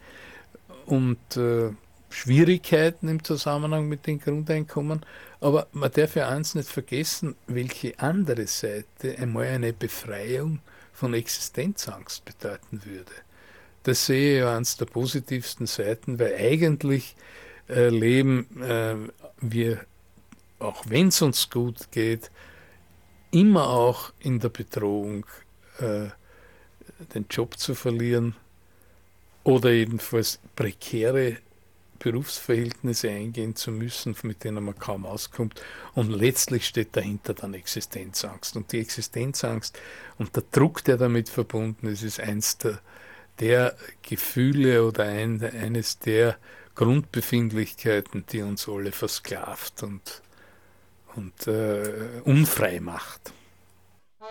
[0.86, 1.70] und äh,
[2.10, 5.06] Schwierigkeiten im Zusammenhang mit den Grundeinkommen.
[5.40, 10.60] Aber man darf ja eins nicht vergessen, welche andere Seite einmal eine Befreiung
[10.92, 13.12] von Existenzangst bedeuten würde.
[13.84, 17.16] Das sehe ich eines der positivsten Seiten, weil eigentlich
[17.68, 18.96] äh, leben äh,
[19.40, 19.80] wir,
[20.58, 22.30] auch wenn es uns gut geht,
[23.30, 25.24] immer auch in der Bedrohung,
[25.78, 26.08] äh,
[27.14, 28.36] den Job zu verlieren
[29.44, 31.38] oder jedenfalls prekäre
[32.00, 35.62] Berufsverhältnisse eingehen zu müssen, mit denen man kaum auskommt.
[35.94, 38.56] Und letztlich steht dahinter dann Existenzangst.
[38.56, 39.78] Und die Existenzangst
[40.18, 42.80] und der Druck, der damit verbunden ist, ist eins der,
[43.38, 46.36] der Gefühle oder ein, eines der
[46.74, 50.22] Grundbefindlichkeiten, die uns alle versklavt und,
[51.14, 53.32] und äh, unfrei macht.
[54.18, 54.30] Herr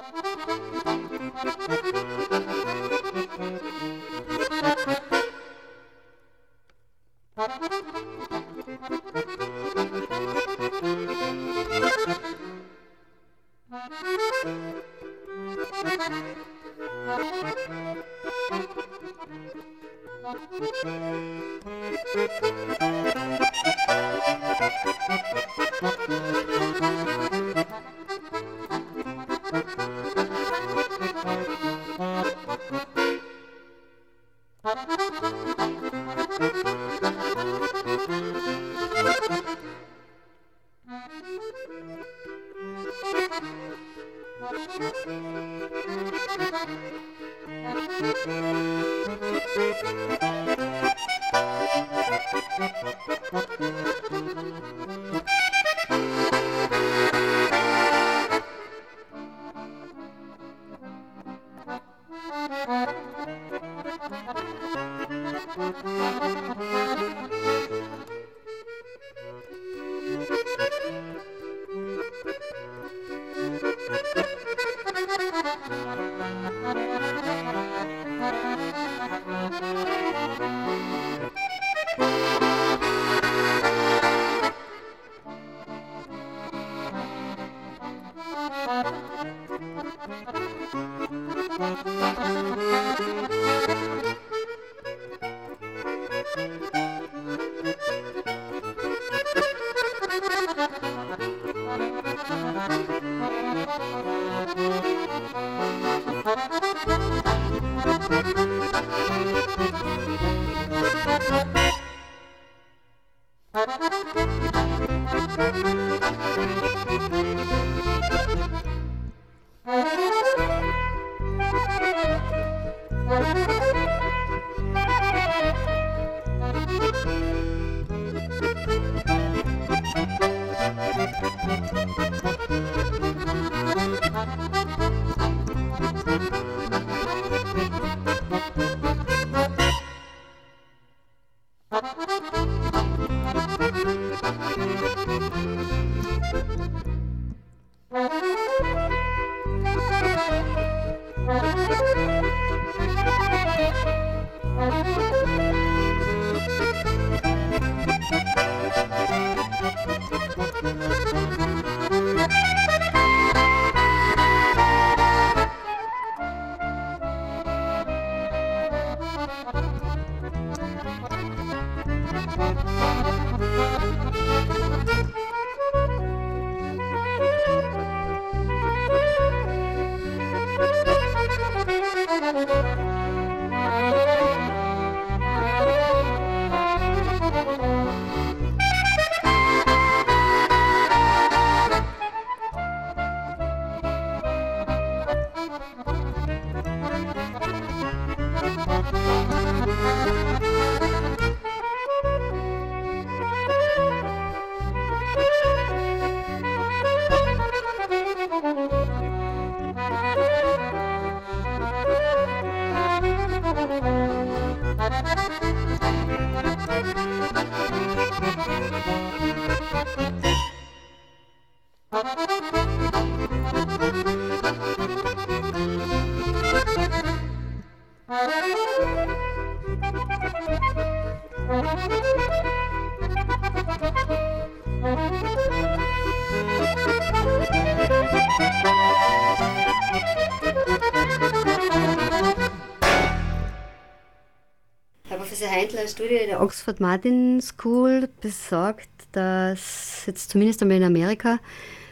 [246.00, 251.40] Studie der Oxford Martin School besagt, dass jetzt zumindest einmal in Amerika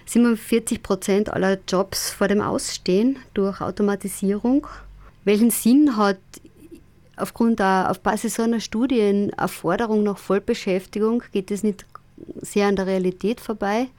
[0.06, 4.66] 47 Prozent aller Jobs vor dem Ausstehen durch Automatisierung.
[5.26, 6.20] Welchen Sinn hat
[7.18, 11.22] aufgrund der, auf Basis so einer Studie eine Forderung nach Vollbeschäftigung?
[11.34, 11.86] Geht es nicht
[12.40, 13.90] sehr an der Realität vorbei?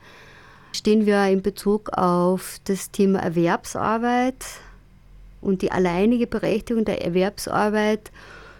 [0.72, 4.42] Stehen wir in Bezug auf das Thema Erwerbsarbeit
[5.42, 8.10] und die alleinige Berechtigung der Erwerbsarbeit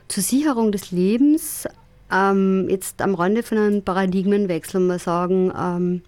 [0.09, 1.67] zur Sicherung des Lebens
[2.11, 6.03] ähm, jetzt am Rande von einem Paradigmenwechsel mal sagen, ähm,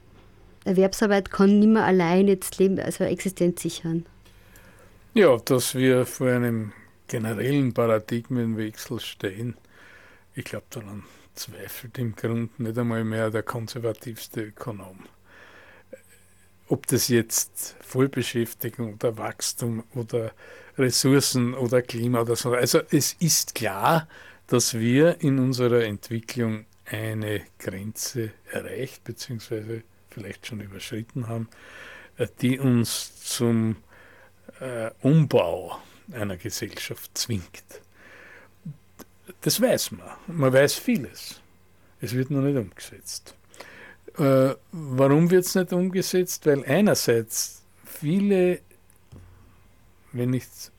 [0.64, 4.06] Erwerbsarbeit kann nicht mehr allein jetzt Leben, also Existenz sichern.
[5.14, 6.72] Ja, dass wir vor einem
[7.08, 9.56] generellen Paradigmenwechsel stehen,
[10.34, 11.02] ich glaube, daran
[11.34, 15.00] zweifelt im Grunde nicht einmal mehr der konservativste Ökonom.
[16.70, 20.30] Ob das jetzt Vollbeschäftigung oder Wachstum oder
[20.78, 22.52] Ressourcen oder Klima oder so.
[22.52, 24.06] Also es ist klar,
[24.46, 29.82] dass wir in unserer Entwicklung eine Grenze erreicht bzw.
[30.10, 31.48] vielleicht schon überschritten haben,
[32.16, 33.76] äh, die uns zum
[34.60, 35.80] äh, Umbau
[36.12, 37.80] einer Gesellschaft zwingt.
[39.40, 40.08] Das weiß man.
[40.26, 41.40] Man weiß vieles.
[42.00, 43.34] Es wird noch nicht umgesetzt.
[44.18, 46.46] Äh, warum wird es nicht umgesetzt?
[46.46, 48.60] Weil einerseits viele
[50.12, 50.72] wenn nicht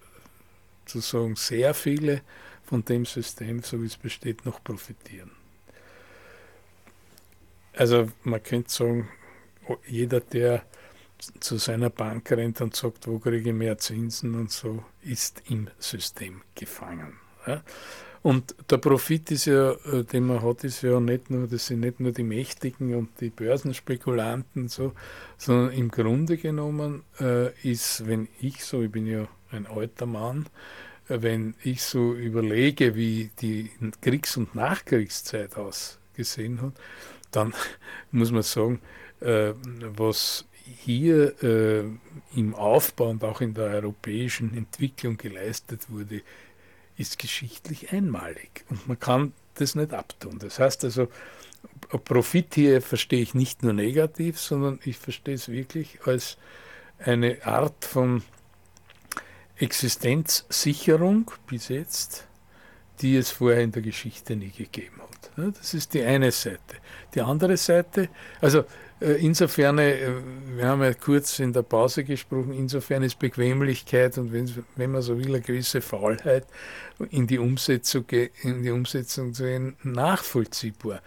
[0.86, 2.22] zu sagen sehr viele
[2.64, 5.32] von dem System, so wie es besteht, noch profitieren.
[7.74, 9.10] Also man könnte sagen,
[9.88, 10.64] jeder, der
[11.40, 15.70] zu seiner Bank rennt und sagt, wo kriege ich mehr Zinsen und so, ist im
[15.78, 17.20] System gefangen.
[17.46, 17.62] Ja?
[18.24, 21.80] Und der Profit ist ja, äh, den man hat, ist ja nicht nur, das sind
[21.80, 24.94] nicht nur die Mächtigen und die Börsenspekulanten so,
[25.38, 30.46] sondern im Grunde genommen äh, ist, wenn ich so, ich bin ja ein alter Mann,
[31.10, 36.74] äh, wenn ich so überlege, wie die Kriegs- und Nachkriegszeit ausgesehen hat,
[37.32, 37.54] dann
[38.12, 38.82] muss man sagen,
[39.20, 39.54] äh,
[39.96, 41.84] was hier äh,
[42.36, 46.22] im Aufbau und auch in der europäischen Entwicklung geleistet wurde,
[47.02, 50.40] ist geschichtlich einmalig und man kann das nicht abtun.
[50.40, 51.08] Das heißt also,
[52.06, 56.38] Profit hier verstehe ich nicht nur negativ, sondern ich verstehe es wirklich als
[57.00, 58.24] eine Art von
[59.58, 62.28] Existenzsicherung bis jetzt,
[63.02, 65.56] die es vorher in der Geschichte nie gegeben hat.
[65.56, 66.76] Das ist die eine Seite.
[67.16, 68.66] Die andere Seite, also
[69.02, 70.12] äh, insofern, äh,
[70.56, 75.02] wir haben ja kurz in der Pause gesprochen, insofern ist Bequemlichkeit und wenn, wenn man
[75.02, 76.46] so will, eine gewisse Faulheit
[77.10, 78.06] in die Umsetzung,
[78.44, 81.02] in die Umsetzung zu gehen, nachvollziehbar.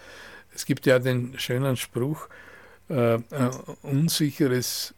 [0.54, 2.28] Es gibt ja den schönen Spruch,
[2.88, 3.18] äh,
[3.82, 4.94] unsicheres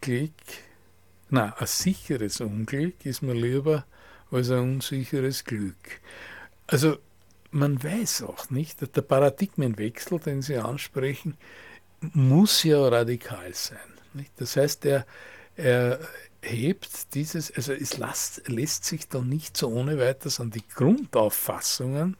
[0.00, 0.30] Glück,
[1.30, 3.84] na, ein sicheres Unglück ist mir lieber
[4.32, 6.00] als ein unsicheres Glück.
[6.66, 6.98] Also
[7.50, 11.36] man weiß auch nicht, der Paradigmenwechsel, den Sie ansprechen,
[12.00, 13.78] muss ja radikal sein.
[14.14, 14.32] Nicht?
[14.38, 15.06] Das heißt, er,
[15.56, 16.00] er
[16.40, 22.16] hebt dieses, also es lässt, lässt sich dann nicht so ohne weiteres an die Grundauffassungen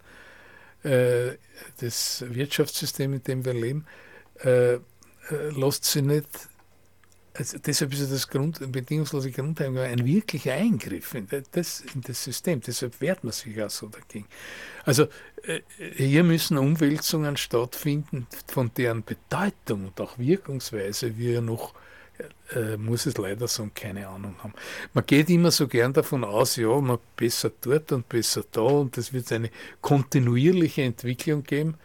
[0.82, 1.32] äh,
[1.80, 3.86] des Wirtschaftssystems, in dem wir leben,
[4.44, 4.80] äh, äh,
[5.54, 6.28] lässt sie nicht
[7.34, 12.60] also deshalb ist das Grund, bedingungslose Grundeinkommen ein wirklicher Eingriff in das, in das System.
[12.60, 14.26] Deshalb wehrt man sich auch so dagegen.
[14.84, 15.06] Also
[15.44, 15.60] äh,
[15.96, 21.74] hier müssen Umwälzungen stattfinden, von deren Bedeutung und auch Wirkungsweise wir noch,
[22.54, 24.52] äh, muss es leider sagen, keine Ahnung haben.
[24.92, 28.98] Man geht immer so gern davon aus, ja, man besser dort und besser da und
[28.98, 31.76] es wird eine kontinuierliche Entwicklung geben.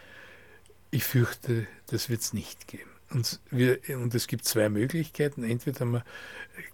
[0.91, 2.87] Ich fürchte, das wird es nicht geben.
[3.12, 5.43] Und, wir, und es gibt zwei Möglichkeiten.
[5.43, 6.03] Entweder man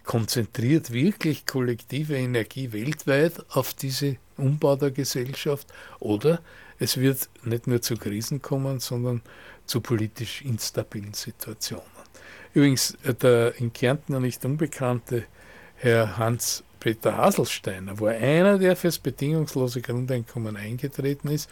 [0.04, 5.68] konzentriert wirklich kollektive Energie weltweit auf diese Umbau der Gesellschaft
[6.00, 6.40] oder
[6.78, 9.22] es wird nicht nur zu Krisen kommen, sondern
[9.66, 11.84] zu politisch instabilen Situationen.
[12.52, 15.24] Übrigens, äh, der in Kärnten noch nicht unbekannte
[15.76, 21.48] Herr Hans-Peter Haselsteiner war einer, der fürs bedingungslose Grundeinkommen eingetreten ist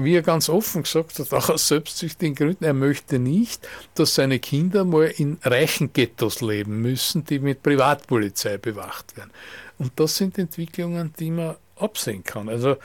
[0.00, 4.38] wie er ganz offen gesagt hat, auch aus selbstsüchtigen Gründen, er möchte nicht, dass seine
[4.38, 9.30] Kinder mal in reichen Ghettos leben müssen, die mit Privatpolizei bewacht werden.
[9.78, 12.48] Und das sind Entwicklungen, die man absehen kann.
[12.48, 12.76] Also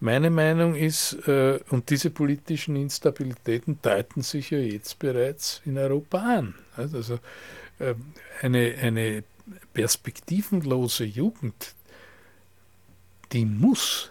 [0.00, 6.18] meine Meinung ist, äh, und diese politischen Instabilitäten deuten sich ja jetzt bereits in Europa
[6.18, 6.54] an.
[6.76, 7.18] Also
[7.78, 7.94] äh,
[8.40, 9.24] eine, eine
[9.72, 11.74] perspektivenlose Jugend,
[13.32, 14.10] die muss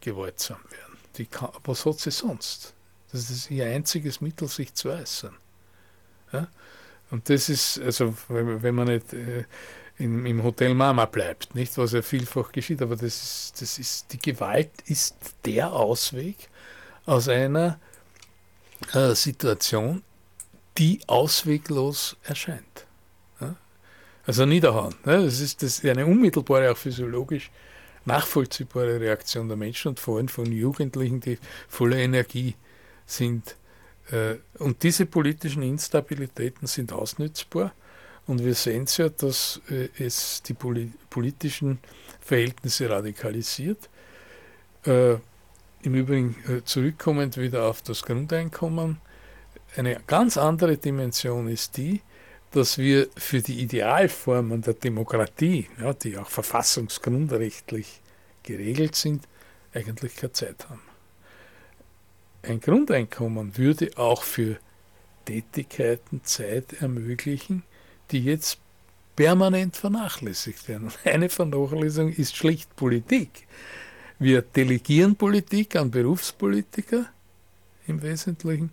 [0.00, 0.87] gewaltsam werden.
[1.18, 1.28] Die
[1.64, 2.74] was hat sie sonst?
[3.10, 5.34] Das ist ihr einziges Mittel, sich zu äußern.
[6.32, 6.48] Ja?
[7.10, 9.44] Und das ist, also wenn man nicht äh,
[9.96, 14.12] in, im Hotel Mama bleibt, nicht, was ja vielfach geschieht, aber das ist, das ist,
[14.12, 16.36] die Gewalt ist der Ausweg
[17.06, 17.80] aus einer
[18.92, 20.02] äh, Situation,
[20.76, 22.86] die ausweglos erscheint.
[23.40, 23.56] Ja?
[24.26, 24.94] Also niederhauen.
[25.04, 25.24] Ne?
[25.24, 27.50] Das ist das eine unmittelbare, auch physiologisch
[28.04, 31.38] nachvollziehbare Reaktion der Menschen und vor allem von Jugendlichen, die
[31.68, 32.54] voller Energie
[33.06, 33.56] sind.
[34.10, 37.72] Äh, und diese politischen Instabilitäten sind ausnützbar.
[38.26, 41.78] Und wir sehen es ja, dass äh, es die politischen
[42.20, 43.88] Verhältnisse radikalisiert.
[44.84, 45.14] Äh,
[45.82, 46.34] Im Übrigen
[46.64, 49.00] zurückkommend wieder auf das Grundeinkommen.
[49.76, 52.02] Eine ganz andere Dimension ist die,
[52.52, 58.00] dass wir für die Idealformen der Demokratie, ja, die auch verfassungsgrundrechtlich
[58.42, 59.24] geregelt sind,
[59.74, 60.80] eigentlich keine Zeit haben.
[62.42, 64.56] Ein Grundeinkommen würde auch für
[65.26, 67.64] Tätigkeiten Zeit ermöglichen,
[68.10, 68.58] die jetzt
[69.16, 70.84] permanent vernachlässigt werden.
[70.84, 73.46] Und eine Vernachlässigung ist schlicht Politik.
[74.18, 77.06] Wir delegieren Politik an Berufspolitiker
[77.86, 78.70] im Wesentlichen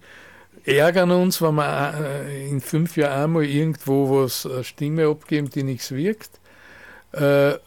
[0.65, 1.93] ärgern uns, wenn wir
[2.27, 6.39] äh, in fünf Jahren einmal irgendwo was eine Stimme abgeben, die nichts wirkt.
[7.13, 7.59] Äh, äh,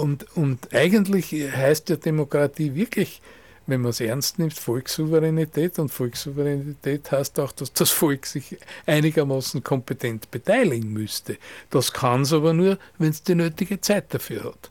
[0.00, 3.22] und, und eigentlich heißt ja Demokratie wirklich,
[3.66, 5.78] wenn man es ernst nimmt, Volkssouveränität.
[5.78, 11.38] Und Volkssouveränität heißt auch, dass das Volk sich einigermaßen kompetent beteiligen müsste.
[11.70, 14.70] Das kann es aber nur, wenn es die nötige Zeit dafür hat.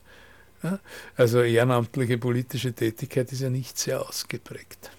[1.16, 4.90] Also ehrenamtliche politische Tätigkeit ist ja nicht sehr ausgeprägt.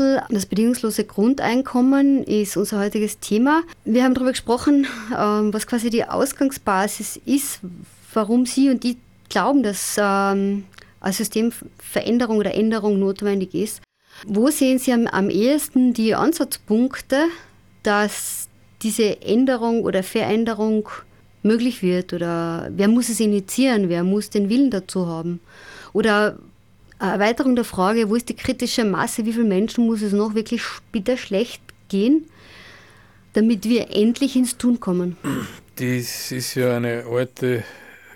[0.00, 3.62] Steindl, das bedingungslose Grundeinkommen ist unser heutiges Thema.
[3.84, 4.86] Wir haben darüber gesprochen,
[5.16, 7.60] ähm, was quasi die Ausgangsbasis ist,
[8.14, 8.96] warum Sie und die
[9.28, 10.64] glauben, dass ähm,
[11.00, 13.82] eine Systemveränderung oder Änderung notwendig ist.
[14.26, 17.26] Wo sehen Sie am, am ehesten die Ansatzpunkte,
[17.82, 18.48] dass
[18.82, 20.88] diese Änderung oder Veränderung
[21.42, 22.12] möglich wird?
[22.12, 23.88] Oder wer muss es initiieren?
[23.88, 25.40] Wer muss den Willen dazu haben?
[25.92, 26.38] Oder
[27.08, 29.24] Erweiterung der Frage, wo ist die kritische Masse?
[29.24, 32.26] Wie viele Menschen muss es noch wirklich bitter schlecht gehen,
[33.32, 35.16] damit wir endlich ins Tun kommen?
[35.76, 37.64] Das ist ja eine alte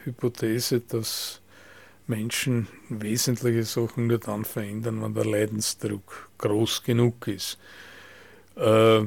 [0.05, 1.41] Hypothese, dass
[2.07, 7.59] Menschen wesentliche Sachen nur dann verändern, wenn der Leidensdruck groß genug ist.
[8.57, 9.05] Äh,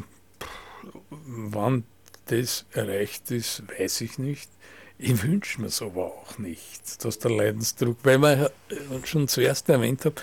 [1.09, 1.83] wann
[2.25, 4.49] das erreicht ist, weiß ich nicht.
[4.99, 8.49] Ich wünsche mir es aber auch nicht, dass der Leidensdruck, weil man ja
[9.03, 10.15] schon zuerst erwähnt habe,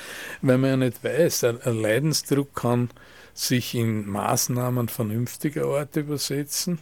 [0.43, 2.91] weil man ja nicht weiß, ein, Leidensdruck kann
[3.35, 6.81] sich in Maßnahmen vernünftiger Art übersetzen.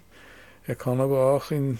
[0.67, 1.79] Er kann aber auch in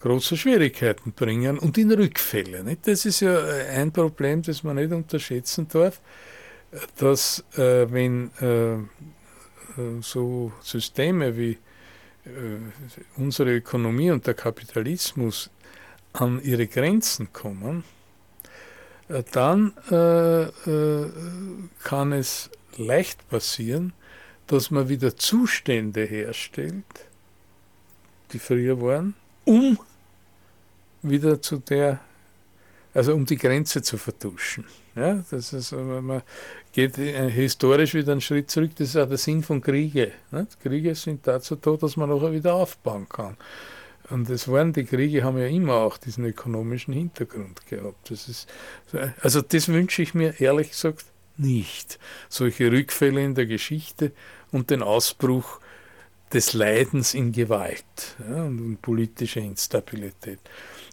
[0.00, 2.64] große Schwierigkeiten bringen und in Rückfälle.
[2.64, 2.88] Nicht?
[2.88, 3.38] Das ist ja
[3.72, 6.00] ein Problem, das man nicht unterschätzen darf,
[6.96, 8.80] dass äh, wenn äh, äh
[10.00, 11.56] so Systeme wie äh,
[13.16, 15.50] unsere Ökonomie und der Kapitalismus
[16.12, 17.84] an ihre Grenzen kommen,
[19.08, 20.46] äh, dann äh,
[21.82, 23.92] kann es leicht passieren,
[24.46, 26.84] dass man wieder Zustände herstellt,
[28.32, 29.14] die früher waren,
[29.44, 29.78] um
[31.02, 32.00] wieder zu der,
[32.94, 34.64] also um die Grenze zu vertuschen.
[34.94, 36.22] Ja, das ist, man
[36.72, 40.12] geht historisch wieder einen Schritt zurück, das ist auch der Sinn von Kriege.
[40.30, 40.60] Nicht?
[40.60, 43.36] Kriege sind dazu da, dass man nachher wieder aufbauen kann.
[44.10, 48.10] Und das waren die Kriege, haben ja immer auch diesen ökonomischen Hintergrund gehabt.
[48.10, 48.48] Das ist,
[49.20, 51.04] also das wünsche ich mir ehrlich gesagt
[51.36, 51.98] nicht.
[52.28, 54.12] Solche Rückfälle in der Geschichte
[54.50, 55.60] und den Ausbruch
[56.32, 60.40] des Leidens in Gewalt ja, und politische Instabilität.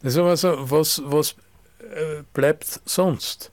[0.02, 1.36] Das ist aber so, was, was äh,
[2.34, 3.52] bleibt sonst?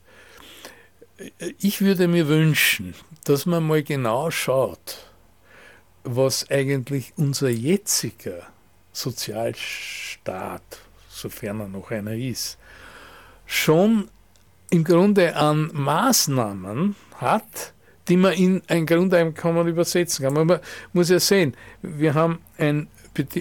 [1.59, 5.07] Ich würde mir wünschen, dass man mal genau schaut,
[6.05, 8.47] was eigentlich unser jetziger
[8.93, 10.63] Sozialstaat,
[11.09, 12.59] sofern er noch einer ist,
[13.47, 14.09] schon
[14.71, 17.73] im Grunde an Maßnahmen hat,
[18.09, 20.35] die man in ein Grundeinkommen übersetzen kann.
[20.47, 20.61] Man
[20.93, 22.89] muss ja sehen, wir haben ein,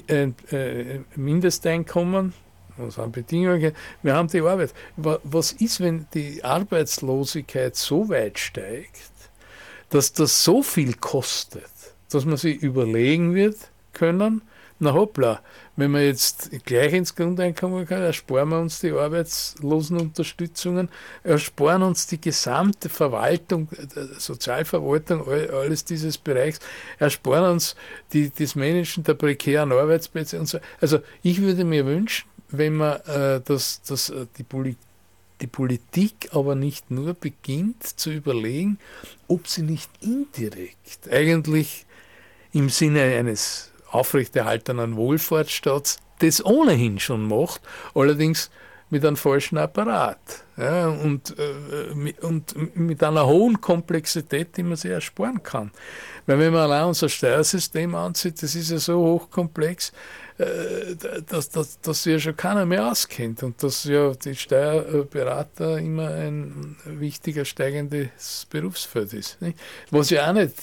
[0.09, 2.33] ein äh, Mindesteinkommen,
[2.77, 4.73] was haben Bedingungen, wir haben die Arbeit.
[4.95, 9.11] Was ist, wenn die Arbeitslosigkeit so weit steigt,
[9.89, 11.69] dass das so viel kostet,
[12.09, 13.57] dass man sich überlegen wird
[13.93, 14.41] können,
[14.83, 15.41] na hoppla,
[15.75, 20.89] wenn wir jetzt gleich ins Grundeinkommen kommen, ersparen wir uns die Arbeitslosenunterstützungen,
[21.23, 23.69] ersparen uns die gesamte Verwaltung,
[24.17, 26.59] Sozialverwaltung, alles dieses Bereichs,
[26.97, 27.75] ersparen uns
[28.11, 30.57] die, das Managen der prekären Arbeitsplätze und so.
[30.81, 34.75] Also ich würde mir wünschen, wenn man äh, das, das, äh, die, Poli
[35.41, 38.77] die Politik aber nicht nur beginnt zu überlegen,
[39.27, 41.85] ob sie nicht indirekt eigentlich
[42.53, 47.61] im Sinne eines aufrechterhaltenen Wohlfahrtsstaats das ohnehin schon macht,
[47.95, 48.51] allerdings
[48.91, 54.91] mit einem falschen Apparat ja, und, äh, und mit einer hohen Komplexität, die man sich
[54.91, 55.71] ersparen kann.
[56.27, 59.93] Weil wenn man allein unser Steuersystem ansieht, das ist ja so hochkomplex,
[60.37, 60.95] äh,
[61.27, 66.09] dass, dass, dass sich ja schon keiner mehr auskennt und dass ja die Steuerberater immer
[66.09, 69.41] ein wichtiger steigendes Berufsfeld ist.
[69.41, 69.57] Nicht?
[69.89, 70.53] Was ja auch nicht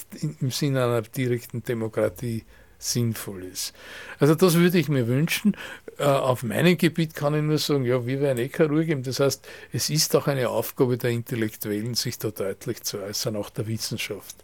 [0.41, 2.45] im Sinne einer direkten Demokratie
[2.79, 3.75] sinnvoll ist.
[4.19, 5.57] Also das würde ich mir wünschen.
[5.99, 9.03] Äh, auf meinem Gebiet kann ich nur sagen, ja, wir werden eh keine Ruhe geben.
[9.03, 13.51] Das heißt, es ist auch eine Aufgabe der Intellektuellen, sich da deutlich zu äußern, auch
[13.51, 14.37] der Wissenschaft.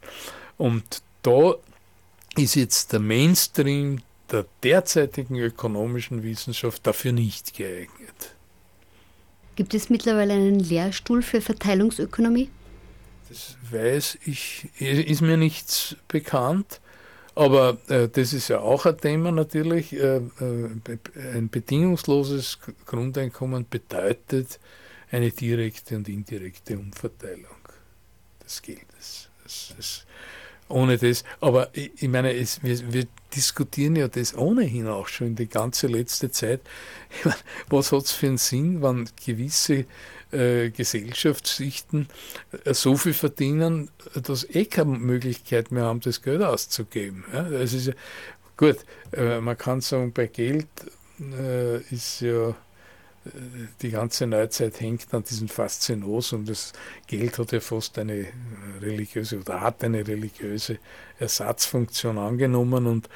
[0.59, 1.55] Und da
[2.37, 8.35] ist jetzt der Mainstream der derzeitigen ökonomischen Wissenschaft dafür nicht geeignet.
[9.57, 12.51] Gibt es mittlerweile einen Lehrstuhl für Verteilungsökonomie?
[13.29, 16.81] Das weiß ich, ist mir nichts bekannt.
[17.35, 19.93] Aber äh, das ist ja auch ein Thema natürlich.
[19.93, 20.21] Äh, äh,
[21.35, 24.61] ein bedingungsloses Grundeinkommen bedeutet
[25.11, 27.47] eine direkte und indirekte Umverteilung
[28.45, 29.29] des Geldes.
[29.43, 30.07] Das, das,
[30.69, 35.35] ohne das, aber ich, ich meine, es, wir, wir, diskutieren ja das ohnehin auch schon
[35.35, 36.61] die ganze letzte Zeit.
[37.25, 37.37] Meine,
[37.69, 39.87] was hat es für einen Sinn, wenn gewisse
[40.35, 42.09] äh, Gesellschaftsschichten
[42.65, 47.25] äh, so viel verdienen, dass eh keine Möglichkeit mehr haben, das Geld auszugeben.
[47.33, 47.95] Ja, das ist ja,
[48.57, 48.79] gut,
[49.13, 50.69] äh, man kann sagen, bei Geld
[51.91, 52.57] ist ja
[53.81, 56.73] die ganze Neuzeit hängt an diesen Faszinos und das
[57.07, 58.27] Geld hat ja fast eine
[58.83, 60.79] religiöse oder hat eine religiöse
[61.19, 63.09] Ersatzfunktion angenommen und,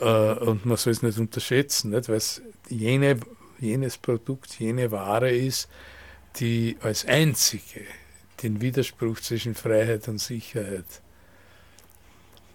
[0.00, 2.08] äh, und man soll es nicht unterschätzen, nicht?
[2.08, 3.18] weil es jene,
[3.58, 5.68] jenes Produkt, jene Ware ist,
[6.36, 7.84] die als einzige
[8.42, 10.84] den Widerspruch zwischen Freiheit und Sicherheit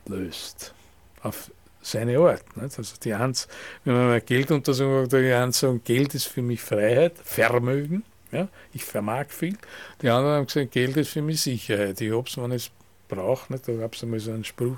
[0.07, 0.73] löst.
[1.21, 1.51] Auf
[1.81, 2.57] seine Art.
[2.57, 2.77] Nicht?
[2.77, 3.47] Also die Hans,
[3.83, 8.47] wenn man mal Gelduntersuchung macht, die einen sagen, Geld ist für mich Freiheit, Vermögen, ja,
[8.73, 9.57] ich vermag viel.
[10.01, 12.01] Die anderen haben gesagt, Geld ist für mich Sicherheit.
[12.01, 12.71] Ich habe es, wenn ich es
[13.07, 13.57] brauche.
[13.57, 14.77] Da gab es einmal so einen Spruch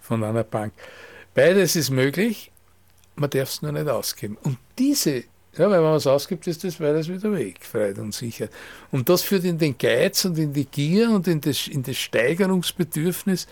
[0.00, 0.72] von einer Bank.
[1.34, 2.50] Beides ist möglich,
[3.14, 4.38] man darf es nur nicht ausgeben.
[4.42, 5.24] Und diese
[5.58, 8.52] ja, wenn man was ausgibt, ist das beides wieder weg, Freiheit und Sicherheit.
[8.90, 11.96] Und das führt in den Geiz und in die Gier und in das, in das
[11.96, 13.46] Steigerungsbedürfnis.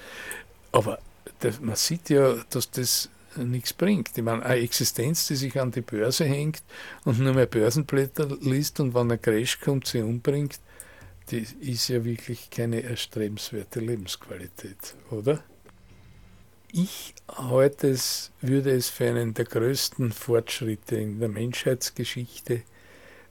[0.72, 0.98] Aber
[1.40, 4.10] das, man sieht ja, dass das nichts bringt.
[4.16, 6.62] Ich meine, eine Existenz, die sich an die Börse hängt
[7.04, 10.60] und nur mehr Börsenblätter liest und wenn ein Crash kommt, sie umbringt,
[11.30, 15.42] die ist ja wirklich keine erstrebenswerte Lebensqualität, oder?
[16.76, 17.96] Ich halte
[18.40, 22.62] würde es für einen der größten Fortschritte in der Menschheitsgeschichte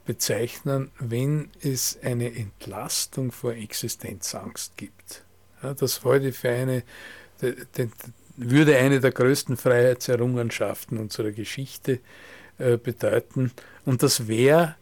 [0.05, 5.25] bezeichnen, wenn es eine Entlastung vor Existenzangst gibt.
[5.61, 6.83] Ja, das heute für eine
[7.41, 7.91] den,
[8.37, 11.99] würde eine der größten Freiheitserrungenschaften unserer Geschichte
[12.59, 13.51] äh, bedeuten.
[13.83, 14.77] Und das wäre,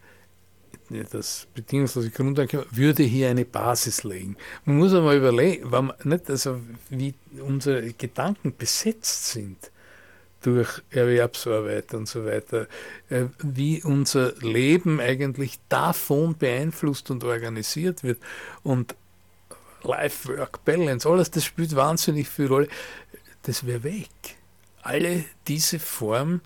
[1.12, 4.38] das bedingungslose Grundeinkommen, würde hier eine Basis legen.
[4.66, 9.58] Man muss einmal überlegen, man nicht, also wie unsere Gedanken besetzt sind
[10.42, 12.68] durch Erwerbsarbeit und so weiter,
[13.10, 18.20] äh, wie unser Leben eigentlich davon beeinflusst und organisiert wird.
[18.64, 18.96] Und
[19.84, 22.68] Life-Work-Balance, alles das spielt wahnsinnig viel Rolle.
[23.44, 24.10] Das wäre weg.
[24.82, 26.42] Alle diese Form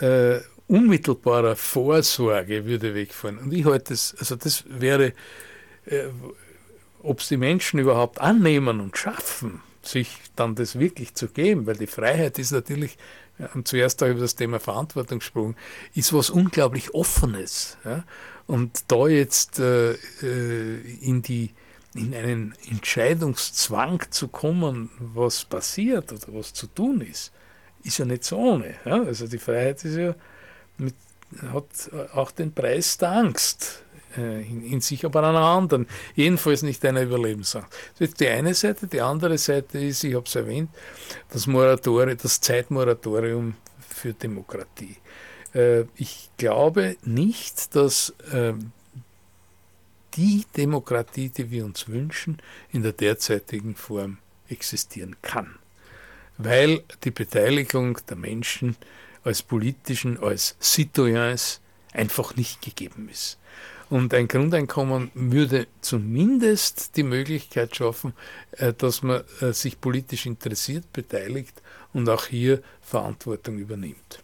[0.00, 0.38] äh,
[0.68, 3.38] unmittelbarer Vorsorge würde wegfallen.
[3.38, 5.12] Und ich halte das, also das wäre,
[5.86, 6.04] äh,
[7.02, 11.76] ob es die Menschen überhaupt annehmen und schaffen, sich dann das wirklich zu geben, weil
[11.76, 12.98] die Freiheit ist natürlich,
[13.38, 15.56] wir haben zuerst auch über das Thema Verantwortung gesprochen,
[15.94, 17.78] ist was unglaublich Offenes.
[17.84, 18.04] Ja?
[18.46, 21.50] Und da jetzt äh, äh in die
[21.94, 27.32] in einen Entscheidungszwang zu kommen, was passiert oder was zu tun ist,
[27.82, 28.74] ist ja nicht so ohne.
[28.84, 29.02] Ja?
[29.02, 30.14] Also die Freiheit ist ja
[30.78, 30.94] mit,
[31.52, 33.82] hat auch den Preis der Angst
[34.16, 35.86] äh, in, in, sich, aber an einer anderen.
[36.14, 37.70] Jedenfalls nicht einer Überlebensangst.
[37.98, 38.86] Das ist die eine Seite.
[38.86, 40.70] Die andere Seite ist, ich habe es erwähnt,
[41.30, 43.54] das Moratorium, das Zeitmoratorium
[43.88, 44.96] für Demokratie.
[45.54, 48.54] Äh, ich glaube nicht, dass äh,
[50.14, 52.38] die Demokratie, die wir uns wünschen,
[52.72, 54.18] in der derzeitigen Form
[54.48, 55.56] existieren kann.
[56.38, 58.76] Weil die Beteiligung der Menschen
[59.24, 61.60] als politischen, als Citoyens
[61.92, 63.38] einfach nicht gegeben ist.
[63.90, 68.12] Und ein Grundeinkommen würde zumindest die Möglichkeit schaffen,
[68.52, 71.62] äh, dass man äh, sich politisch interessiert, beteiligt
[71.94, 74.22] und auch hier Verantwortung übernimmt.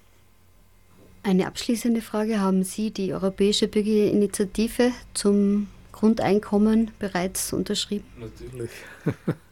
[1.23, 2.41] Eine abschließende Frage.
[2.41, 8.05] Haben Sie die Europäische Bürgerinitiative zum Grundeinkommen bereits unterschrieben?
[8.19, 8.71] Natürlich.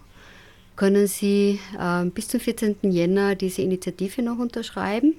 [0.76, 2.76] können Sie äh, bis zum 14.
[2.82, 5.14] Jänner diese Initiative noch unterschreiben.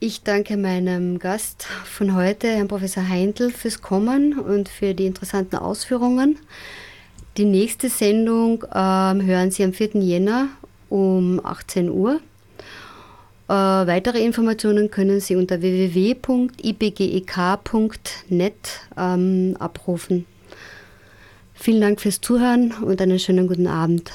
[0.00, 5.56] Ich danke meinem Gast von heute, Herrn Professor Heindl, fürs Kommen und für die interessanten
[5.56, 6.38] Ausführungen.
[7.36, 9.96] Die nächste Sendung ähm, hören Sie am 4.
[9.96, 10.48] Jänner
[10.88, 12.20] um 18 Uhr.
[13.50, 16.52] Äh, weitere Informationen können Sie unter www.ibgek.net
[18.96, 20.24] ähm, abrufen.
[21.54, 24.12] Vielen Dank fürs Zuhören und einen schönen guten Abend.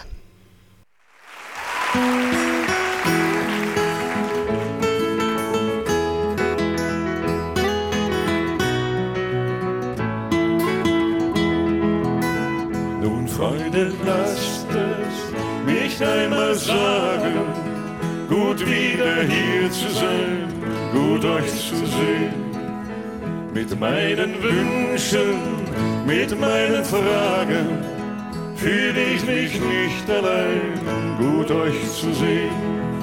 [13.35, 17.24] Freunde, lasst es mich einmal sagen,
[18.29, 20.47] gut wieder hier zu sein,
[20.93, 22.33] gut euch zu sehen.
[23.53, 25.35] Mit meinen Wünschen,
[26.05, 27.83] mit meinen Fragen
[28.55, 30.79] fühle ich mich nicht allein,
[31.17, 32.94] gut euch zu sehen.